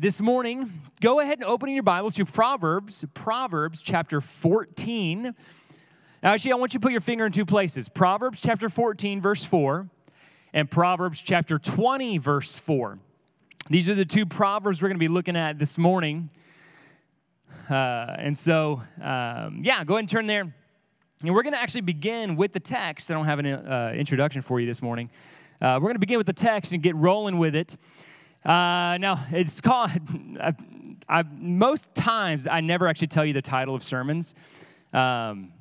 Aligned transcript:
this 0.00 0.22
morning, 0.22 0.72
go 1.02 1.20
ahead 1.20 1.40
and 1.40 1.44
open 1.44 1.68
your 1.68 1.82
Bibles 1.82 2.14
to 2.14 2.24
Proverbs, 2.24 3.04
Proverbs 3.12 3.82
chapter 3.82 4.22
14. 4.22 5.24
Now, 5.24 5.34
Actually, 6.22 6.52
I 6.52 6.54
want 6.54 6.72
you 6.72 6.80
to 6.80 6.82
put 6.82 6.92
your 6.92 7.02
finger 7.02 7.26
in 7.26 7.32
two 7.32 7.44
places 7.44 7.90
Proverbs 7.90 8.40
chapter 8.40 8.70
14, 8.70 9.20
verse 9.20 9.44
4, 9.44 9.86
and 10.54 10.70
Proverbs 10.70 11.20
chapter 11.20 11.58
20, 11.58 12.16
verse 12.16 12.56
4. 12.56 12.98
These 13.68 13.90
are 13.90 13.94
the 13.94 14.06
two 14.06 14.24
Proverbs 14.24 14.80
we're 14.80 14.88
going 14.88 14.96
to 14.96 15.04
be 15.04 15.08
looking 15.08 15.36
at 15.36 15.58
this 15.58 15.76
morning. 15.76 16.30
Uh, 17.68 18.16
and 18.18 18.36
so, 18.36 18.80
um, 19.02 19.60
yeah, 19.62 19.84
go 19.84 19.94
ahead 19.94 20.04
and 20.04 20.08
turn 20.08 20.26
there. 20.26 20.50
And 21.20 21.34
we're 21.34 21.42
going 21.42 21.52
to 21.52 21.60
actually 21.60 21.82
begin 21.82 22.36
with 22.36 22.54
the 22.54 22.60
text. 22.60 23.10
I 23.10 23.14
don't 23.14 23.26
have 23.26 23.38
an 23.38 23.46
uh, 23.46 23.92
introduction 23.94 24.40
for 24.40 24.60
you 24.60 24.66
this 24.66 24.80
morning. 24.80 25.10
Uh, 25.60 25.74
we're 25.74 25.88
going 25.88 25.96
to 25.96 26.00
begin 26.00 26.16
with 26.16 26.26
the 26.26 26.32
text 26.32 26.72
and 26.72 26.82
get 26.82 26.96
rolling 26.96 27.36
with 27.36 27.54
it. 27.54 27.76
Uh, 28.44 28.96
now, 28.98 29.26
it's 29.30 29.60
called, 29.60 29.90
I, 30.40 30.54
I, 31.08 31.24
most 31.38 31.94
times, 31.94 32.46
I 32.46 32.60
never 32.60 32.88
actually 32.88 33.08
tell 33.08 33.24
you 33.24 33.32
the 33.32 33.42
title 33.42 33.74
of 33.74 33.84
sermons. 33.84 34.34
Um, 34.92 35.52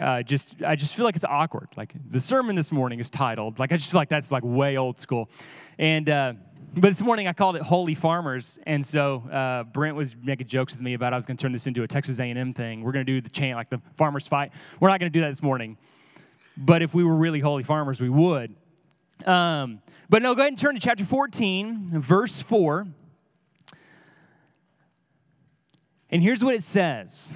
uh, 0.00 0.22
just 0.22 0.56
I 0.66 0.74
just 0.74 0.94
feel 0.94 1.04
like 1.04 1.16
it's 1.16 1.24
awkward. 1.24 1.68
Like 1.76 1.94
the 2.10 2.20
sermon 2.20 2.56
this 2.56 2.72
morning 2.72 2.98
is 2.98 3.10
titled 3.10 3.58
like 3.58 3.72
I 3.72 3.76
just 3.76 3.90
feel 3.90 4.00
like 4.00 4.08
that's 4.08 4.32
like 4.32 4.42
way 4.42 4.78
old 4.78 4.98
school, 4.98 5.28
and 5.78 6.08
uh, 6.08 6.32
but 6.74 6.88
this 6.88 7.02
morning 7.02 7.28
I 7.28 7.34
called 7.34 7.56
it 7.56 7.62
Holy 7.62 7.94
Farmers, 7.94 8.58
and 8.66 8.84
so 8.84 9.22
uh, 9.30 9.64
Brent 9.64 9.94
was 9.94 10.16
making 10.16 10.46
jokes 10.46 10.72
with 10.72 10.82
me 10.82 10.94
about 10.94 11.12
I 11.12 11.16
was 11.16 11.26
going 11.26 11.36
to 11.36 11.42
turn 11.42 11.52
this 11.52 11.66
into 11.66 11.82
a 11.82 11.86
Texas 11.86 12.18
A&M 12.18 12.52
thing. 12.54 12.82
We're 12.82 12.92
going 12.92 13.04
to 13.04 13.12
do 13.12 13.20
the 13.20 13.28
chant 13.28 13.56
like 13.56 13.68
the 13.68 13.80
farmers 13.96 14.26
fight. 14.26 14.52
We're 14.80 14.88
not 14.88 14.98
going 14.98 15.12
to 15.12 15.16
do 15.16 15.20
that 15.20 15.28
this 15.28 15.42
morning, 15.42 15.76
but 16.56 16.80
if 16.80 16.94
we 16.94 17.04
were 17.04 17.14
really 17.14 17.40
holy 17.40 17.62
farmers, 17.62 18.00
we 18.00 18.08
would. 18.08 18.54
Um, 19.26 19.80
but 20.08 20.22
no, 20.22 20.34
go 20.34 20.42
ahead 20.42 20.52
and 20.52 20.58
turn 20.58 20.74
to 20.74 20.80
chapter 20.80 21.04
14, 21.04 22.00
verse 22.00 22.42
4. 22.42 22.86
And 26.10 26.22
here's 26.22 26.44
what 26.44 26.54
it 26.54 26.62
says 26.62 27.32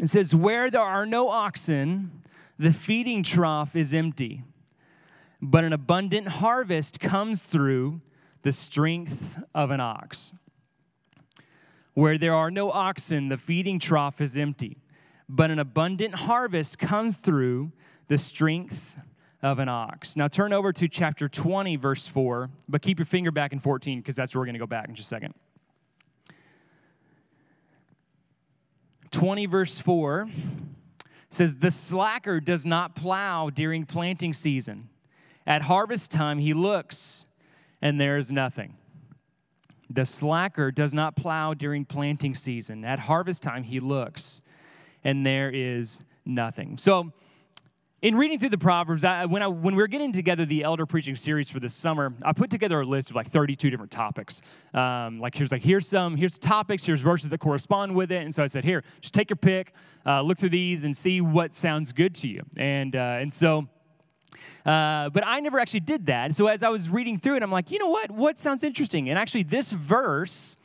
It 0.00 0.08
says, 0.08 0.34
Where 0.34 0.70
there 0.70 0.80
are 0.80 1.06
no 1.06 1.28
oxen, 1.28 2.22
the 2.58 2.72
feeding 2.72 3.22
trough 3.22 3.76
is 3.76 3.94
empty, 3.94 4.42
but 5.40 5.64
an 5.64 5.72
abundant 5.72 6.28
harvest 6.28 7.00
comes 7.00 7.44
through 7.44 8.00
the 8.42 8.52
strength 8.52 9.42
of 9.54 9.70
an 9.70 9.80
ox. 9.80 10.34
Where 11.94 12.18
there 12.18 12.34
are 12.34 12.50
no 12.50 12.70
oxen, 12.70 13.28
the 13.28 13.36
feeding 13.36 13.78
trough 13.78 14.20
is 14.20 14.36
empty, 14.36 14.78
but 15.28 15.50
an 15.50 15.58
abundant 15.58 16.14
harvest 16.14 16.78
comes 16.78 17.16
through 17.16 17.72
the 18.08 18.18
strength 18.18 18.98
of 19.42 19.58
an 19.58 19.68
ox. 19.68 20.16
Now 20.16 20.28
turn 20.28 20.52
over 20.52 20.72
to 20.72 20.88
chapter 20.88 21.28
20, 21.28 21.76
verse 21.76 22.06
4, 22.06 22.50
but 22.68 22.82
keep 22.82 22.98
your 22.98 23.06
finger 23.06 23.30
back 23.30 23.52
in 23.52 23.58
14 23.58 24.00
because 24.00 24.16
that's 24.16 24.34
where 24.34 24.40
we're 24.40 24.46
going 24.46 24.54
to 24.54 24.60
go 24.60 24.66
back 24.66 24.88
in 24.88 24.94
just 24.94 25.06
a 25.06 25.08
second. 25.08 25.34
20, 29.10 29.46
verse 29.46 29.78
4 29.78 30.28
says, 31.30 31.56
The 31.56 31.70
slacker 31.70 32.40
does 32.40 32.66
not 32.66 32.94
plow 32.94 33.50
during 33.50 33.86
planting 33.86 34.32
season. 34.32 34.88
At 35.46 35.62
harvest 35.62 36.10
time, 36.10 36.38
he 36.38 36.52
looks 36.52 37.26
and 37.82 38.00
there 38.00 38.18
is 38.18 38.30
nothing. 38.30 38.74
The 39.88 40.04
slacker 40.04 40.70
does 40.70 40.94
not 40.94 41.16
plow 41.16 41.54
during 41.54 41.84
planting 41.84 42.34
season. 42.34 42.84
At 42.84 43.00
harvest 43.00 43.42
time, 43.42 43.64
he 43.64 43.80
looks, 43.80 44.42
and 45.02 45.26
there 45.26 45.50
is 45.50 46.00
nothing. 46.24 46.78
So, 46.78 47.12
in 48.02 48.16
reading 48.16 48.38
through 48.38 48.48
the 48.48 48.58
Proverbs, 48.58 49.04
I, 49.04 49.26
when, 49.26 49.42
I, 49.42 49.46
when 49.46 49.74
we 49.74 49.82
were 49.82 49.88
getting 49.88 50.12
together 50.12 50.46
the 50.46 50.62
elder 50.62 50.86
preaching 50.86 51.16
series 51.16 51.50
for 51.50 51.60
this 51.60 51.74
summer, 51.74 52.14
I 52.22 52.32
put 52.32 52.50
together 52.50 52.80
a 52.80 52.84
list 52.84 53.10
of 53.10 53.16
like 53.16 53.28
32 53.28 53.68
different 53.68 53.90
topics. 53.90 54.40
Um, 54.72 55.20
like 55.20 55.34
here's 55.34 55.52
like 55.52 55.62
here's 55.62 55.86
some 55.86 56.16
here's 56.16 56.38
topics, 56.38 56.84
here's 56.84 57.02
verses 57.02 57.30
that 57.30 57.38
correspond 57.38 57.94
with 57.94 58.10
it, 58.10 58.22
and 58.22 58.34
so 58.34 58.42
I 58.42 58.46
said, 58.46 58.64
here, 58.64 58.84
just 59.00 59.12
take 59.12 59.28
your 59.28 59.36
pick, 59.36 59.74
uh, 60.06 60.22
look 60.22 60.38
through 60.38 60.48
these, 60.48 60.84
and 60.84 60.96
see 60.96 61.20
what 61.20 61.52
sounds 61.52 61.92
good 61.92 62.14
to 62.16 62.28
you. 62.28 62.42
And 62.56 62.96
uh, 62.96 63.18
and 63.20 63.32
so 63.32 63.68
uh, 64.64 65.10
but 65.10 65.26
I 65.26 65.40
never 65.40 65.58
actually 65.58 65.80
did 65.80 66.06
that. 66.06 66.34
So 66.34 66.46
as 66.46 66.62
I 66.62 66.68
was 66.68 66.88
reading 66.88 67.18
through 67.18 67.36
it, 67.36 67.42
I'm 67.42 67.50
like, 67.50 67.70
you 67.70 67.78
know 67.78 67.88
what? 67.88 68.10
What 68.10 68.38
sounds 68.38 68.64
interesting? 68.64 69.10
And 69.10 69.18
actually, 69.18 69.42
this 69.42 69.72
verse 69.72 70.56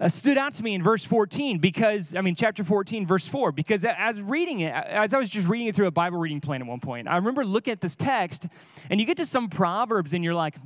uh, 0.00 0.08
stood 0.08 0.36
out 0.36 0.54
to 0.54 0.62
me 0.62 0.74
in 0.74 0.82
verse 0.82 1.04
14 1.04 1.58
because, 1.58 2.14
I 2.14 2.20
mean, 2.20 2.34
chapter 2.34 2.62
14, 2.62 3.06
verse 3.06 3.26
4, 3.26 3.52
because 3.52 3.84
as 3.84 4.20
reading 4.20 4.60
it, 4.60 4.72
as 4.72 5.14
I 5.14 5.18
was 5.18 5.30
just 5.30 5.48
reading 5.48 5.68
it 5.68 5.74
through 5.74 5.86
a 5.86 5.92
Bible 5.92 6.18
reading 6.18 6.40
plan 6.40 6.60
at 6.60 6.66
one 6.66 6.80
point, 6.80 7.08
I 7.08 7.16
remember 7.16 7.44
looking 7.44 7.72
at 7.72 7.80
this 7.80 7.96
text, 7.96 8.46
and 8.90 9.00
you 9.00 9.06
get 9.06 9.16
to 9.18 9.26
some 9.26 9.48
Proverbs, 9.48 10.12
and 10.12 10.22
you're 10.22 10.34
like, 10.34 10.56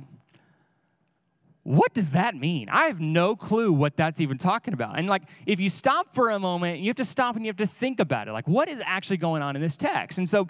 what 1.63 1.93
does 1.93 2.11
that 2.13 2.35
mean? 2.35 2.69
I 2.69 2.85
have 2.85 2.99
no 2.99 3.35
clue 3.35 3.71
what 3.71 3.95
that's 3.95 4.19
even 4.19 4.39
talking 4.39 4.73
about. 4.73 4.97
And 4.97 5.07
like, 5.07 5.21
if 5.45 5.59
you 5.59 5.69
stop 5.69 6.11
for 6.11 6.31
a 6.31 6.39
moment, 6.39 6.79
you 6.79 6.89
have 6.89 6.95
to 6.95 7.05
stop 7.05 7.35
and 7.35 7.45
you 7.45 7.49
have 7.49 7.57
to 7.57 7.67
think 7.67 7.99
about 7.99 8.27
it. 8.27 8.31
Like, 8.31 8.47
what 8.47 8.67
is 8.67 8.81
actually 8.83 9.17
going 9.17 9.43
on 9.43 9.55
in 9.55 9.61
this 9.61 9.77
text? 9.77 10.17
And 10.17 10.27
so, 10.27 10.47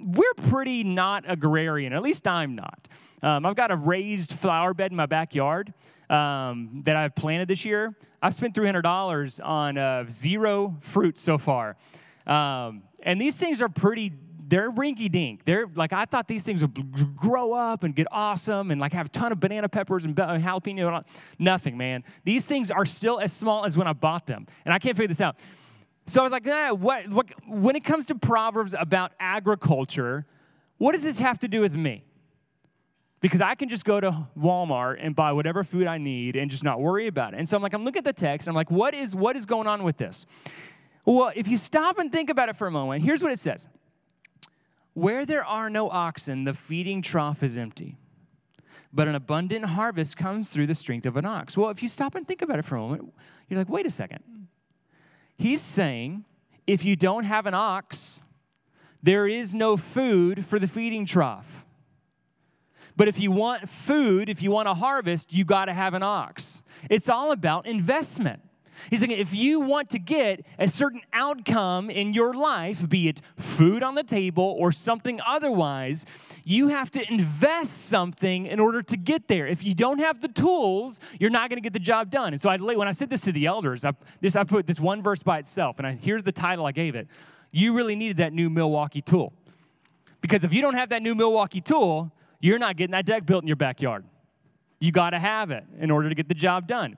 we're 0.00 0.34
pretty 0.48 0.84
not 0.84 1.24
agrarian. 1.26 1.92
At 1.92 2.02
least 2.02 2.26
I'm 2.26 2.54
not. 2.54 2.88
Um, 3.22 3.46
I've 3.46 3.56
got 3.56 3.70
a 3.70 3.76
raised 3.76 4.32
flower 4.32 4.74
bed 4.74 4.92
in 4.92 4.96
my 4.96 5.06
backyard 5.06 5.72
um, 6.10 6.82
that 6.84 6.96
I've 6.96 7.14
planted 7.14 7.48
this 7.48 7.64
year. 7.64 7.94
I've 8.22 8.34
spent 8.34 8.54
$300 8.54 9.44
on 9.44 9.78
uh, 9.78 10.04
zero 10.08 10.76
fruit 10.80 11.18
so 11.18 11.38
far. 11.38 11.76
Um, 12.26 12.82
and 13.02 13.20
these 13.20 13.36
things 13.36 13.62
are 13.62 13.68
pretty 13.68 14.12
they're 14.48 14.70
rinky 14.70 15.12
dink. 15.12 15.44
They're 15.44 15.66
like 15.74 15.92
I 15.92 16.06
thought 16.06 16.26
these 16.26 16.42
things 16.42 16.62
would 16.62 17.16
grow 17.16 17.52
up 17.52 17.84
and 17.84 17.94
get 17.94 18.06
awesome 18.10 18.70
and 18.70 18.80
like 18.80 18.92
have 18.94 19.06
a 19.06 19.08
ton 19.10 19.30
of 19.30 19.40
banana 19.40 19.68
peppers 19.68 20.04
and 20.04 20.16
jalapeno. 20.16 21.04
Nothing, 21.38 21.76
man. 21.76 22.02
These 22.24 22.46
things 22.46 22.70
are 22.70 22.86
still 22.86 23.20
as 23.20 23.32
small 23.32 23.66
as 23.66 23.76
when 23.76 23.86
I 23.86 23.92
bought 23.92 24.26
them, 24.26 24.46
and 24.64 24.72
I 24.72 24.78
can't 24.78 24.96
figure 24.96 25.08
this 25.08 25.20
out. 25.20 25.36
So 26.06 26.22
I 26.22 26.24
was 26.24 26.32
like, 26.32 26.46
eh, 26.46 26.70
what, 26.70 27.06
what? 27.08 27.26
When 27.46 27.76
it 27.76 27.84
comes 27.84 28.06
to 28.06 28.14
proverbs 28.14 28.74
about 28.78 29.12
agriculture, 29.20 30.24
what 30.78 30.92
does 30.92 31.02
this 31.02 31.18
have 31.18 31.38
to 31.40 31.48
do 31.48 31.60
with 31.60 31.74
me? 31.74 32.04
Because 33.20 33.40
I 33.40 33.54
can 33.54 33.68
just 33.68 33.84
go 33.84 34.00
to 34.00 34.28
Walmart 34.38 34.98
and 35.00 35.14
buy 35.14 35.32
whatever 35.32 35.64
food 35.64 35.86
I 35.86 35.98
need 35.98 36.36
and 36.36 36.50
just 36.50 36.62
not 36.62 36.80
worry 36.80 37.08
about 37.08 37.34
it. 37.34 37.38
And 37.38 37.48
so 37.48 37.56
I'm 37.56 37.62
like, 37.62 37.72
I'm 37.72 37.84
looking 37.84 37.98
at 37.98 38.04
the 38.04 38.12
text. 38.12 38.48
I'm 38.48 38.54
like, 38.54 38.70
what 38.70 38.94
is 38.94 39.14
what 39.14 39.34
is 39.36 39.44
going 39.44 39.66
on 39.66 39.82
with 39.82 39.96
this? 39.96 40.24
Well, 41.04 41.32
if 41.34 41.48
you 41.48 41.56
stop 41.56 41.98
and 41.98 42.12
think 42.12 42.30
about 42.30 42.48
it 42.48 42.56
for 42.56 42.66
a 42.66 42.70
moment, 42.70 43.02
here's 43.02 43.22
what 43.22 43.32
it 43.32 43.38
says. 43.38 43.68
Where 44.94 45.24
there 45.24 45.44
are 45.44 45.70
no 45.70 45.88
oxen, 45.88 46.44
the 46.44 46.52
feeding 46.52 47.02
trough 47.02 47.42
is 47.42 47.56
empty. 47.56 47.96
But 48.92 49.08
an 49.08 49.14
abundant 49.14 49.64
harvest 49.64 50.16
comes 50.16 50.48
through 50.48 50.66
the 50.66 50.74
strength 50.74 51.06
of 51.06 51.16
an 51.16 51.24
ox. 51.24 51.56
Well, 51.56 51.70
if 51.70 51.82
you 51.82 51.88
stop 51.88 52.14
and 52.14 52.26
think 52.26 52.42
about 52.42 52.58
it 52.58 52.64
for 52.64 52.76
a 52.76 52.80
moment, 52.80 53.12
you're 53.48 53.58
like, 53.58 53.68
wait 53.68 53.86
a 53.86 53.90
second. 53.90 54.22
He's 55.36 55.60
saying 55.60 56.24
if 56.66 56.84
you 56.84 56.96
don't 56.96 57.24
have 57.24 57.46
an 57.46 57.54
ox, 57.54 58.22
there 59.02 59.26
is 59.26 59.54
no 59.54 59.76
food 59.76 60.44
for 60.44 60.58
the 60.58 60.68
feeding 60.68 61.06
trough. 61.06 61.64
But 62.98 63.06
if 63.06 63.20
you 63.20 63.30
want 63.30 63.68
food, 63.68 64.28
if 64.28 64.42
you 64.42 64.50
want 64.50 64.66
a 64.66 64.74
harvest, 64.74 65.32
you 65.32 65.44
got 65.44 65.66
to 65.66 65.72
have 65.72 65.94
an 65.94 66.02
ox. 66.02 66.64
It's 66.90 67.08
all 67.08 67.30
about 67.30 67.64
investment. 67.64 68.42
He's 68.90 68.98
saying 68.98 69.12
if 69.12 69.32
you 69.32 69.60
want 69.60 69.90
to 69.90 70.00
get 70.00 70.44
a 70.58 70.66
certain 70.66 71.02
outcome 71.12 71.90
in 71.90 72.12
your 72.12 72.34
life, 72.34 72.88
be 72.88 73.06
it 73.06 73.22
food 73.36 73.84
on 73.84 73.94
the 73.94 74.02
table 74.02 74.56
or 74.58 74.72
something 74.72 75.20
otherwise, 75.24 76.06
you 76.42 76.68
have 76.68 76.90
to 76.92 77.12
invest 77.12 77.86
something 77.86 78.46
in 78.46 78.58
order 78.58 78.82
to 78.82 78.96
get 78.96 79.28
there. 79.28 79.46
If 79.46 79.62
you 79.62 79.76
don't 79.76 80.00
have 80.00 80.20
the 80.20 80.28
tools, 80.28 80.98
you're 81.20 81.30
not 81.30 81.50
going 81.50 81.58
to 81.58 81.64
get 81.64 81.74
the 81.74 81.78
job 81.78 82.10
done. 82.10 82.32
And 82.32 82.40
so 82.40 82.50
I, 82.50 82.56
when 82.56 82.88
I 82.88 82.92
said 82.92 83.10
this 83.10 83.20
to 83.22 83.32
the 83.32 83.46
elders, 83.46 83.84
I, 83.84 83.92
this, 84.20 84.34
I 84.34 84.42
put 84.42 84.66
this 84.66 84.80
one 84.80 85.04
verse 85.04 85.22
by 85.22 85.38
itself, 85.38 85.78
and 85.78 85.86
I, 85.86 85.92
here's 85.92 86.24
the 86.24 86.32
title 86.32 86.66
I 86.66 86.72
gave 86.72 86.96
it. 86.96 87.06
You 87.52 87.74
really 87.74 87.94
needed 87.94 88.16
that 88.16 88.32
new 88.32 88.50
Milwaukee 88.50 89.02
tool. 89.02 89.32
Because 90.20 90.42
if 90.42 90.52
you 90.52 90.62
don't 90.62 90.74
have 90.74 90.88
that 90.88 91.02
new 91.02 91.14
Milwaukee 91.14 91.60
tool, 91.60 92.12
you're 92.40 92.58
not 92.58 92.76
getting 92.76 92.92
that 92.92 93.06
deck 93.06 93.26
built 93.26 93.42
in 93.42 93.48
your 93.48 93.56
backyard. 93.56 94.04
You 94.80 94.92
got 94.92 95.10
to 95.10 95.18
have 95.18 95.50
it 95.50 95.64
in 95.78 95.90
order 95.90 96.08
to 96.08 96.14
get 96.14 96.28
the 96.28 96.34
job 96.34 96.66
done. 96.66 96.96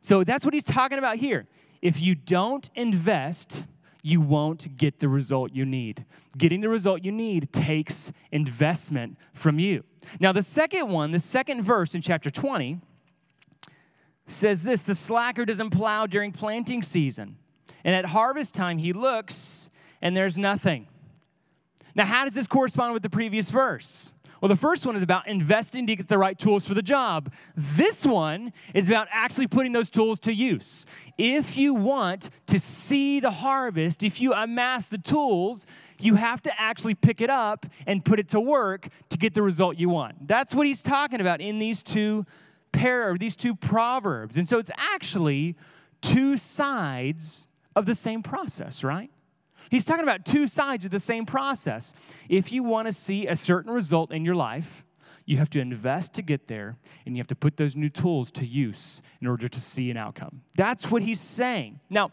So 0.00 0.22
that's 0.22 0.44
what 0.44 0.54
he's 0.54 0.64
talking 0.64 0.98
about 0.98 1.16
here. 1.16 1.46
If 1.82 2.00
you 2.00 2.14
don't 2.14 2.68
invest, 2.74 3.64
you 4.02 4.20
won't 4.20 4.76
get 4.76 5.00
the 5.00 5.08
result 5.08 5.52
you 5.52 5.64
need. 5.64 6.04
Getting 6.36 6.60
the 6.60 6.68
result 6.68 7.04
you 7.04 7.12
need 7.12 7.52
takes 7.52 8.12
investment 8.32 9.18
from 9.32 9.58
you. 9.58 9.82
Now, 10.20 10.32
the 10.32 10.42
second 10.42 10.88
one, 10.88 11.10
the 11.10 11.18
second 11.18 11.62
verse 11.62 11.94
in 11.94 12.02
chapter 12.02 12.30
20 12.30 12.80
says 14.28 14.62
this 14.62 14.82
The 14.82 14.94
slacker 14.94 15.44
doesn't 15.44 15.70
plow 15.70 16.06
during 16.06 16.32
planting 16.32 16.82
season, 16.82 17.36
and 17.84 17.94
at 17.94 18.04
harvest 18.04 18.54
time 18.54 18.78
he 18.78 18.92
looks 18.92 19.70
and 20.02 20.16
there's 20.16 20.38
nothing. 20.38 20.86
Now, 21.94 22.04
how 22.04 22.24
does 22.24 22.34
this 22.34 22.46
correspond 22.46 22.92
with 22.92 23.02
the 23.02 23.10
previous 23.10 23.50
verse? 23.50 24.12
Well, 24.40 24.48
the 24.48 24.56
first 24.56 24.84
one 24.84 24.96
is 24.96 25.02
about 25.02 25.26
investing 25.26 25.86
to 25.86 25.96
get 25.96 26.08
the 26.08 26.18
right 26.18 26.38
tools 26.38 26.66
for 26.66 26.74
the 26.74 26.82
job. 26.82 27.32
This 27.56 28.04
one 28.04 28.52
is 28.74 28.88
about 28.88 29.08
actually 29.10 29.46
putting 29.46 29.72
those 29.72 29.90
tools 29.90 30.20
to 30.20 30.32
use. 30.32 30.86
If 31.16 31.56
you 31.56 31.74
want 31.74 32.30
to 32.46 32.58
see 32.58 33.20
the 33.20 33.30
harvest, 33.30 34.02
if 34.02 34.20
you 34.20 34.34
amass 34.34 34.88
the 34.88 34.98
tools, 34.98 35.66
you 35.98 36.16
have 36.16 36.42
to 36.42 36.60
actually 36.60 36.94
pick 36.94 37.20
it 37.20 37.30
up 37.30 37.66
and 37.86 38.04
put 38.04 38.18
it 38.18 38.28
to 38.28 38.40
work 38.40 38.88
to 39.08 39.18
get 39.18 39.34
the 39.34 39.42
result 39.42 39.76
you 39.76 39.88
want. 39.88 40.28
That's 40.28 40.54
what 40.54 40.66
he's 40.66 40.82
talking 40.82 41.20
about 41.20 41.40
in 41.40 41.58
these 41.58 41.82
two 41.82 42.26
pair 42.72 43.16
these 43.16 43.36
two 43.36 43.54
proverbs. 43.54 44.36
And 44.36 44.46
so 44.48 44.58
it's 44.58 44.70
actually 44.76 45.56
two 46.02 46.36
sides 46.36 47.48
of 47.74 47.86
the 47.86 47.94
same 47.94 48.22
process, 48.22 48.84
right? 48.84 49.10
He's 49.70 49.84
talking 49.84 50.02
about 50.02 50.24
two 50.24 50.46
sides 50.46 50.84
of 50.84 50.90
the 50.90 51.00
same 51.00 51.26
process. 51.26 51.94
If 52.28 52.52
you 52.52 52.62
want 52.62 52.88
to 52.88 52.92
see 52.92 53.26
a 53.26 53.36
certain 53.36 53.72
result 53.72 54.12
in 54.12 54.24
your 54.24 54.34
life, 54.34 54.84
you 55.24 55.38
have 55.38 55.50
to 55.50 55.60
invest 55.60 56.14
to 56.14 56.22
get 56.22 56.46
there, 56.46 56.76
and 57.04 57.16
you 57.16 57.20
have 57.20 57.26
to 57.26 57.34
put 57.34 57.56
those 57.56 57.74
new 57.74 57.88
tools 57.88 58.30
to 58.32 58.46
use 58.46 59.02
in 59.20 59.26
order 59.26 59.48
to 59.48 59.60
see 59.60 59.90
an 59.90 59.96
outcome. 59.96 60.42
That's 60.54 60.90
what 60.90 61.02
he's 61.02 61.20
saying. 61.20 61.80
Now, 61.90 62.12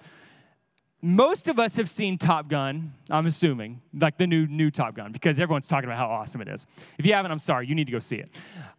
most 1.00 1.48
of 1.48 1.60
us 1.60 1.76
have 1.76 1.90
seen 1.90 2.18
Top 2.18 2.48
Gun, 2.48 2.94
I'm 3.10 3.28
assuming, 3.28 3.82
like 3.94 4.18
the 4.18 4.26
new 4.26 4.48
new 4.48 4.72
Top 4.72 4.96
Gun, 4.96 5.12
because 5.12 5.40
everyone's 5.40 5.68
talking 5.68 5.88
about 5.88 5.98
how 5.98 6.08
awesome 6.08 6.42
it 6.42 6.48
is. 6.48 6.66
If 6.98 7.06
you 7.06 7.14
haven't, 7.14 7.32
I'm 7.32 7.40
sorry, 7.40 7.68
you 7.68 7.76
need 7.76 7.86
to 7.86 7.92
go 7.92 8.00
see 8.00 8.16
it. 8.16 8.30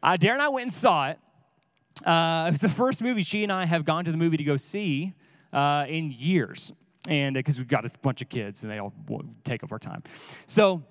Uh, 0.03 0.17
Darren 0.19 0.35
and 0.35 0.43
I 0.43 0.49
went 0.49 0.63
and 0.63 0.73
saw 0.73 1.11
it. 1.11 1.19
Uh, 2.05 2.47
it 2.49 2.51
was 2.51 2.61
the 2.61 2.69
first 2.69 3.03
movie 3.03 3.23
she 3.23 3.45
and 3.45 3.53
I 3.53 3.67
have 3.67 3.85
gone 3.85 4.05
to 4.05 4.11
the 4.11 4.17
movie 4.17 4.37
to 4.39 4.45
go 4.45 4.57
see 4.57 5.13
uh, 5.53 5.85
in 5.89 6.11
years 6.11 6.73
and 7.09 7.35
because 7.35 7.59
uh, 7.59 7.61
we've 7.61 7.69
got 7.69 7.85
a 7.85 7.91
bunch 8.03 8.23
of 8.23 8.29
kids 8.29 8.63
and 8.63 8.73
they 8.73 8.79
all 8.79 8.93
take 9.45 9.63
up 9.63 9.73
our 9.73 9.79
time. 9.79 10.03
So 10.47 10.83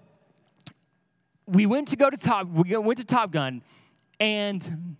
we 1.45 1.65
went 1.65 1.87
to 1.89 1.95
go 1.95 2.09
to 2.09 2.17
Top. 2.17 2.47
We 2.47 2.75
went 2.77 2.99
to 2.99 3.05
Top 3.05 3.31
Gun, 3.31 3.61
and 4.19 4.95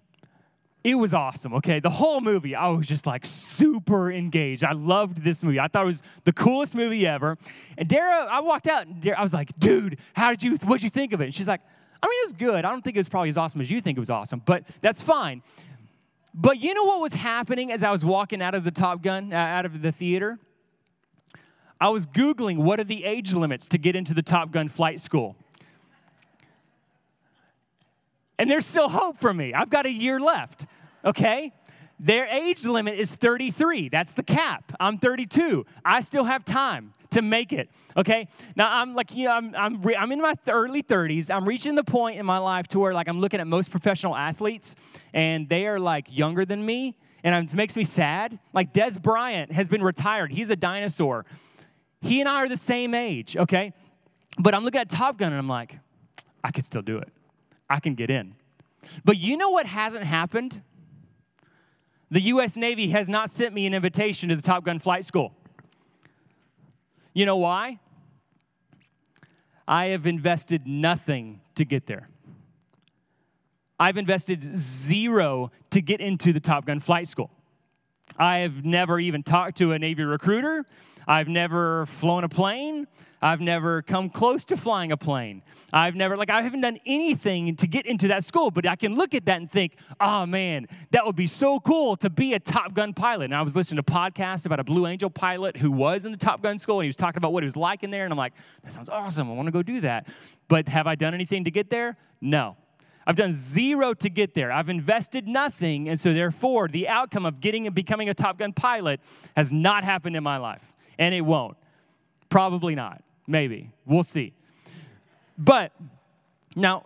it 0.84 0.96
was 0.96 1.14
awesome. 1.14 1.54
Okay, 1.56 1.80
the 1.80 1.90
whole 1.90 2.20
movie, 2.20 2.56
I 2.56 2.68
was 2.70 2.88
just 2.88 3.06
like 3.06 3.26
super 3.26 4.12
engaged. 4.12 4.64
I 4.64 4.74
loved 4.74 5.24
this 5.24 5.44
movie. 5.44 5.60
I 5.60 5.68
thought 5.68 5.84
it 5.84 5.88
was 5.88 6.04
the 6.26 6.34
coolest 6.34 6.76
movie 6.76 7.08
ever. 7.08 7.38
And 7.78 7.88
Dara, 7.88 8.28
I 8.30 8.42
walked 8.42 8.68
out, 8.68 8.88
and 8.88 9.02
Dara, 9.02 9.18
I 9.18 9.24
was 9.24 9.34
like, 9.34 9.58
"Dude, 9.60 9.98
how 10.14 10.32
did 10.32 10.44
you? 10.44 10.56
What'd 10.68 10.84
you 10.84 10.90
think 10.90 11.14
of 11.14 11.22
it?" 11.22 11.26
And 11.26 11.34
she's 11.34 11.48
like, 11.48 11.62
"I 12.02 12.08
mean, 12.08 12.20
it 12.22 12.26
was 12.26 12.34
good. 12.34 12.66
I 12.66 12.72
don't 12.72 12.84
think 12.84 12.98
it 12.98 13.00
was 13.00 13.10
probably 13.10 13.30
as 13.30 13.38
awesome 13.38 13.62
as 13.62 13.72
you 13.72 13.80
think 13.80 13.98
it 13.98 14.02
was 14.02 14.10
awesome, 14.10 14.42
but 14.46 14.66
that's 14.82 15.02
fine." 15.02 15.42
But 16.36 16.60
you 16.60 16.74
know 16.74 16.84
what 16.84 17.00
was 17.00 17.14
happening 17.14 17.72
as 17.72 17.84
I 17.84 17.92
was 17.92 18.04
walking 18.04 18.42
out 18.42 18.56
of 18.56 18.64
the 18.64 18.72
Top 18.72 19.04
Gun, 19.04 19.32
uh, 19.32 19.36
out 19.36 19.66
of 19.66 19.84
the 19.84 19.92
theater? 19.92 20.40
I 21.84 21.90
was 21.90 22.06
Googling 22.08 22.60
what 22.60 22.80
are 22.80 22.86
the 22.86 23.04
age 23.04 23.34
limits 23.34 23.68
to 23.68 23.78
get 23.78 23.94
into 23.94 24.14
the 24.14 24.22
Top 24.22 24.52
Gun 24.52 24.70
flight 24.70 25.02
school. 25.02 25.36
And 28.40 28.50
there's 28.50 28.66
still 28.66 28.88
hope 28.88 29.20
for 29.20 29.34
me. 29.34 29.54
I've 29.54 29.70
got 29.70 29.86
a 29.86 29.92
year 29.92 30.18
left, 30.18 30.66
okay? 31.04 31.52
Their 32.00 32.26
age 32.28 32.64
limit 32.64 32.98
is 32.98 33.14
33. 33.14 33.90
That's 33.90 34.14
the 34.14 34.24
cap. 34.24 34.72
I'm 34.80 34.98
32. 34.98 35.66
I 35.84 36.00
still 36.00 36.24
have 36.24 36.46
time 36.46 36.94
to 37.10 37.22
make 37.22 37.52
it. 37.52 37.70
Okay. 37.98 38.30
Now 38.56 38.74
I'm 38.74 38.96
like, 38.96 39.14
you 39.14 39.26
know, 39.26 39.34
I'm 39.34 39.54
I'm, 39.54 39.82
re- 39.82 39.98
I'm 39.98 40.14
in 40.14 40.22
my 40.22 40.36
early 40.48 40.84
30s. 40.84 41.30
I'm 41.30 41.46
reaching 41.46 41.76
the 41.76 41.84
point 41.84 42.18
in 42.18 42.26
my 42.26 42.38
life 42.38 42.70
to 42.70 42.80
where 42.80 42.94
like 42.94 43.10
I'm 43.10 43.20
looking 43.20 43.42
at 43.42 43.48
most 43.48 43.72
professional 43.72 44.16
athletes, 44.16 44.78
and 45.14 45.50
they 45.50 45.68
are 45.68 45.82
like 45.82 46.06
younger 46.10 46.46
than 46.46 46.66
me, 46.66 46.96
and 47.26 47.36
it 47.36 47.54
makes 47.56 47.76
me 47.76 47.84
sad. 47.84 48.40
Like 48.54 48.72
Dez 48.74 49.02
Bryant 49.02 49.52
has 49.52 49.68
been 49.68 49.84
retired. 49.84 50.32
He's 50.32 50.50
a 50.50 50.56
dinosaur. 50.56 51.26
He 52.04 52.20
and 52.20 52.28
I 52.28 52.36
are 52.36 52.50
the 52.50 52.58
same 52.58 52.94
age, 52.94 53.38
okay? 53.38 53.72
But 54.38 54.54
I'm 54.54 54.64
looking 54.66 54.82
at 54.82 54.90
Top 54.90 55.18
Gun 55.18 55.32
and 55.32 55.40
I'm 55.40 55.48
like, 55.48 55.80
I 56.44 56.52
could 56.52 56.66
still 56.66 56.82
do 56.82 56.98
it. 56.98 57.08
I 57.70 57.80
can 57.80 57.96
get 57.96 58.12
in. 58.12 58.36
But 59.06 59.18
you 59.18 59.38
know 59.38 59.52
what 59.52 59.66
hasn't 59.66 60.04
happened? 60.04 60.62
The 62.12 62.20
US 62.22 62.58
Navy 62.58 62.90
has 62.90 63.08
not 63.08 63.30
sent 63.30 63.54
me 63.54 63.66
an 63.66 63.74
invitation 63.74 64.30
to 64.30 64.36
the 64.36 64.42
Top 64.42 64.66
Gun 64.66 64.80
flight 64.80 65.06
school. 65.06 65.34
You 67.14 67.26
know 67.26 67.38
why? 67.38 67.80
I 69.66 69.86
have 69.88 70.06
invested 70.06 70.68
nothing 70.68 71.40
to 71.56 71.64
get 71.64 71.86
there. 71.86 72.10
I've 73.80 73.98
invested 73.98 74.58
zero 74.58 75.52
to 75.70 75.82
get 75.82 76.02
into 76.02 76.34
the 76.34 76.42
Top 76.42 76.66
Gun 76.66 76.82
flight 76.82 77.08
school. 77.08 77.32
I 78.18 78.38
have 78.40 78.64
never 78.64 79.00
even 79.00 79.24
talked 79.24 79.58
to 79.58 79.72
a 79.72 79.80
Navy 79.80 80.04
recruiter. 80.04 80.66
I've 81.08 81.28
never 81.28 81.86
flown 81.88 82.24
a 82.24 82.30
plane. 82.30 82.88
I've 83.22 83.40
never 83.40 83.82
come 83.82 84.10
close 84.10 84.44
to 84.46 84.58
flying 84.58 84.92
a 84.92 84.98
plane. 84.98 85.44
I've 85.72 85.96
never, 85.96 86.18
like, 86.18 86.30
I 86.30 86.42
haven't 86.42 86.60
done 86.60 86.78
anything 86.86 87.56
to 87.56 87.68
get 87.68 87.86
into 87.86 88.10
that 88.10 88.26
school, 88.26 88.52
but 88.52 88.68
I 88.68 88.76
can 88.76 88.96
look 88.96 89.14
at 89.16 89.26
that 89.26 89.38
and 89.38 89.50
think, 89.50 89.78
oh 90.02 90.26
man, 90.26 90.68
that 90.92 91.06
would 91.06 91.16
be 91.16 91.28
so 91.28 91.60
cool 91.62 91.96
to 91.98 92.10
be 92.10 92.34
a 92.34 92.40
Top 92.40 92.74
Gun 92.74 92.94
pilot. 92.94 93.26
And 93.26 93.36
I 93.36 93.42
was 93.42 93.56
listening 93.56 93.82
to 93.82 93.92
podcasts 93.92 94.46
about 94.46 94.60
a 94.60 94.64
Blue 94.64 94.88
Angel 94.88 95.10
pilot 95.10 95.56
who 95.56 95.72
was 95.72 96.04
in 96.04 96.12
the 96.12 96.18
Top 96.18 96.44
Gun 96.44 96.58
school, 96.58 96.80
and 96.80 96.86
he 96.86 96.90
was 96.90 96.98
talking 96.98 97.18
about 97.18 97.32
what 97.32 97.44
it 97.44 97.48
was 97.48 97.56
like 97.56 97.84
in 97.84 97.92
there. 97.92 98.04
And 98.04 98.12
I'm 98.12 98.18
like, 98.18 98.34
that 98.64 98.74
sounds 98.74 98.90
awesome. 98.90 99.32
I 99.32 99.34
want 99.34 99.48
to 99.48 99.54
go 99.54 99.64
do 99.64 99.80
that. 99.82 100.08
But 100.50 100.68
have 100.68 100.86
I 100.86 100.96
done 100.96 101.14
anything 101.14 101.46
to 101.46 101.52
get 101.52 101.70
there? 101.70 101.96
No. 102.20 102.58
I've 103.06 103.16
done 103.16 103.32
zero 103.32 103.94
to 103.96 104.10
get 104.10 104.34
there. 104.34 104.52
I've 104.52 104.70
invested 104.70 105.28
nothing, 105.28 105.90
and 105.90 106.00
so 106.00 106.14
therefore, 106.14 106.68
the 106.68 106.88
outcome 106.88 107.26
of 107.26 107.40
getting 107.40 107.66
and 107.68 107.76
becoming 107.76 108.10
a 108.10 108.14
Top 108.14 108.38
Gun 108.38 108.54
pilot 108.54 109.02
has 109.36 109.52
not 109.52 109.84
happened 109.84 110.16
in 110.16 110.24
my 110.24 110.38
life 110.38 110.74
and 110.98 111.14
it 111.14 111.22
won't. 111.22 111.58
Probably 112.30 112.76
not. 112.76 113.04
Maybe. 113.28 113.72
We'll 113.86 114.04
see. 114.04 114.34
But 115.38 115.72
now, 116.56 116.86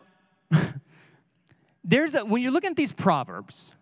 there's 1.84 2.16
a, 2.16 2.26
when 2.26 2.42
you're 2.42 2.52
looking 2.52 2.72
at 2.72 2.76
these 2.76 2.92
proverbs, 2.92 3.74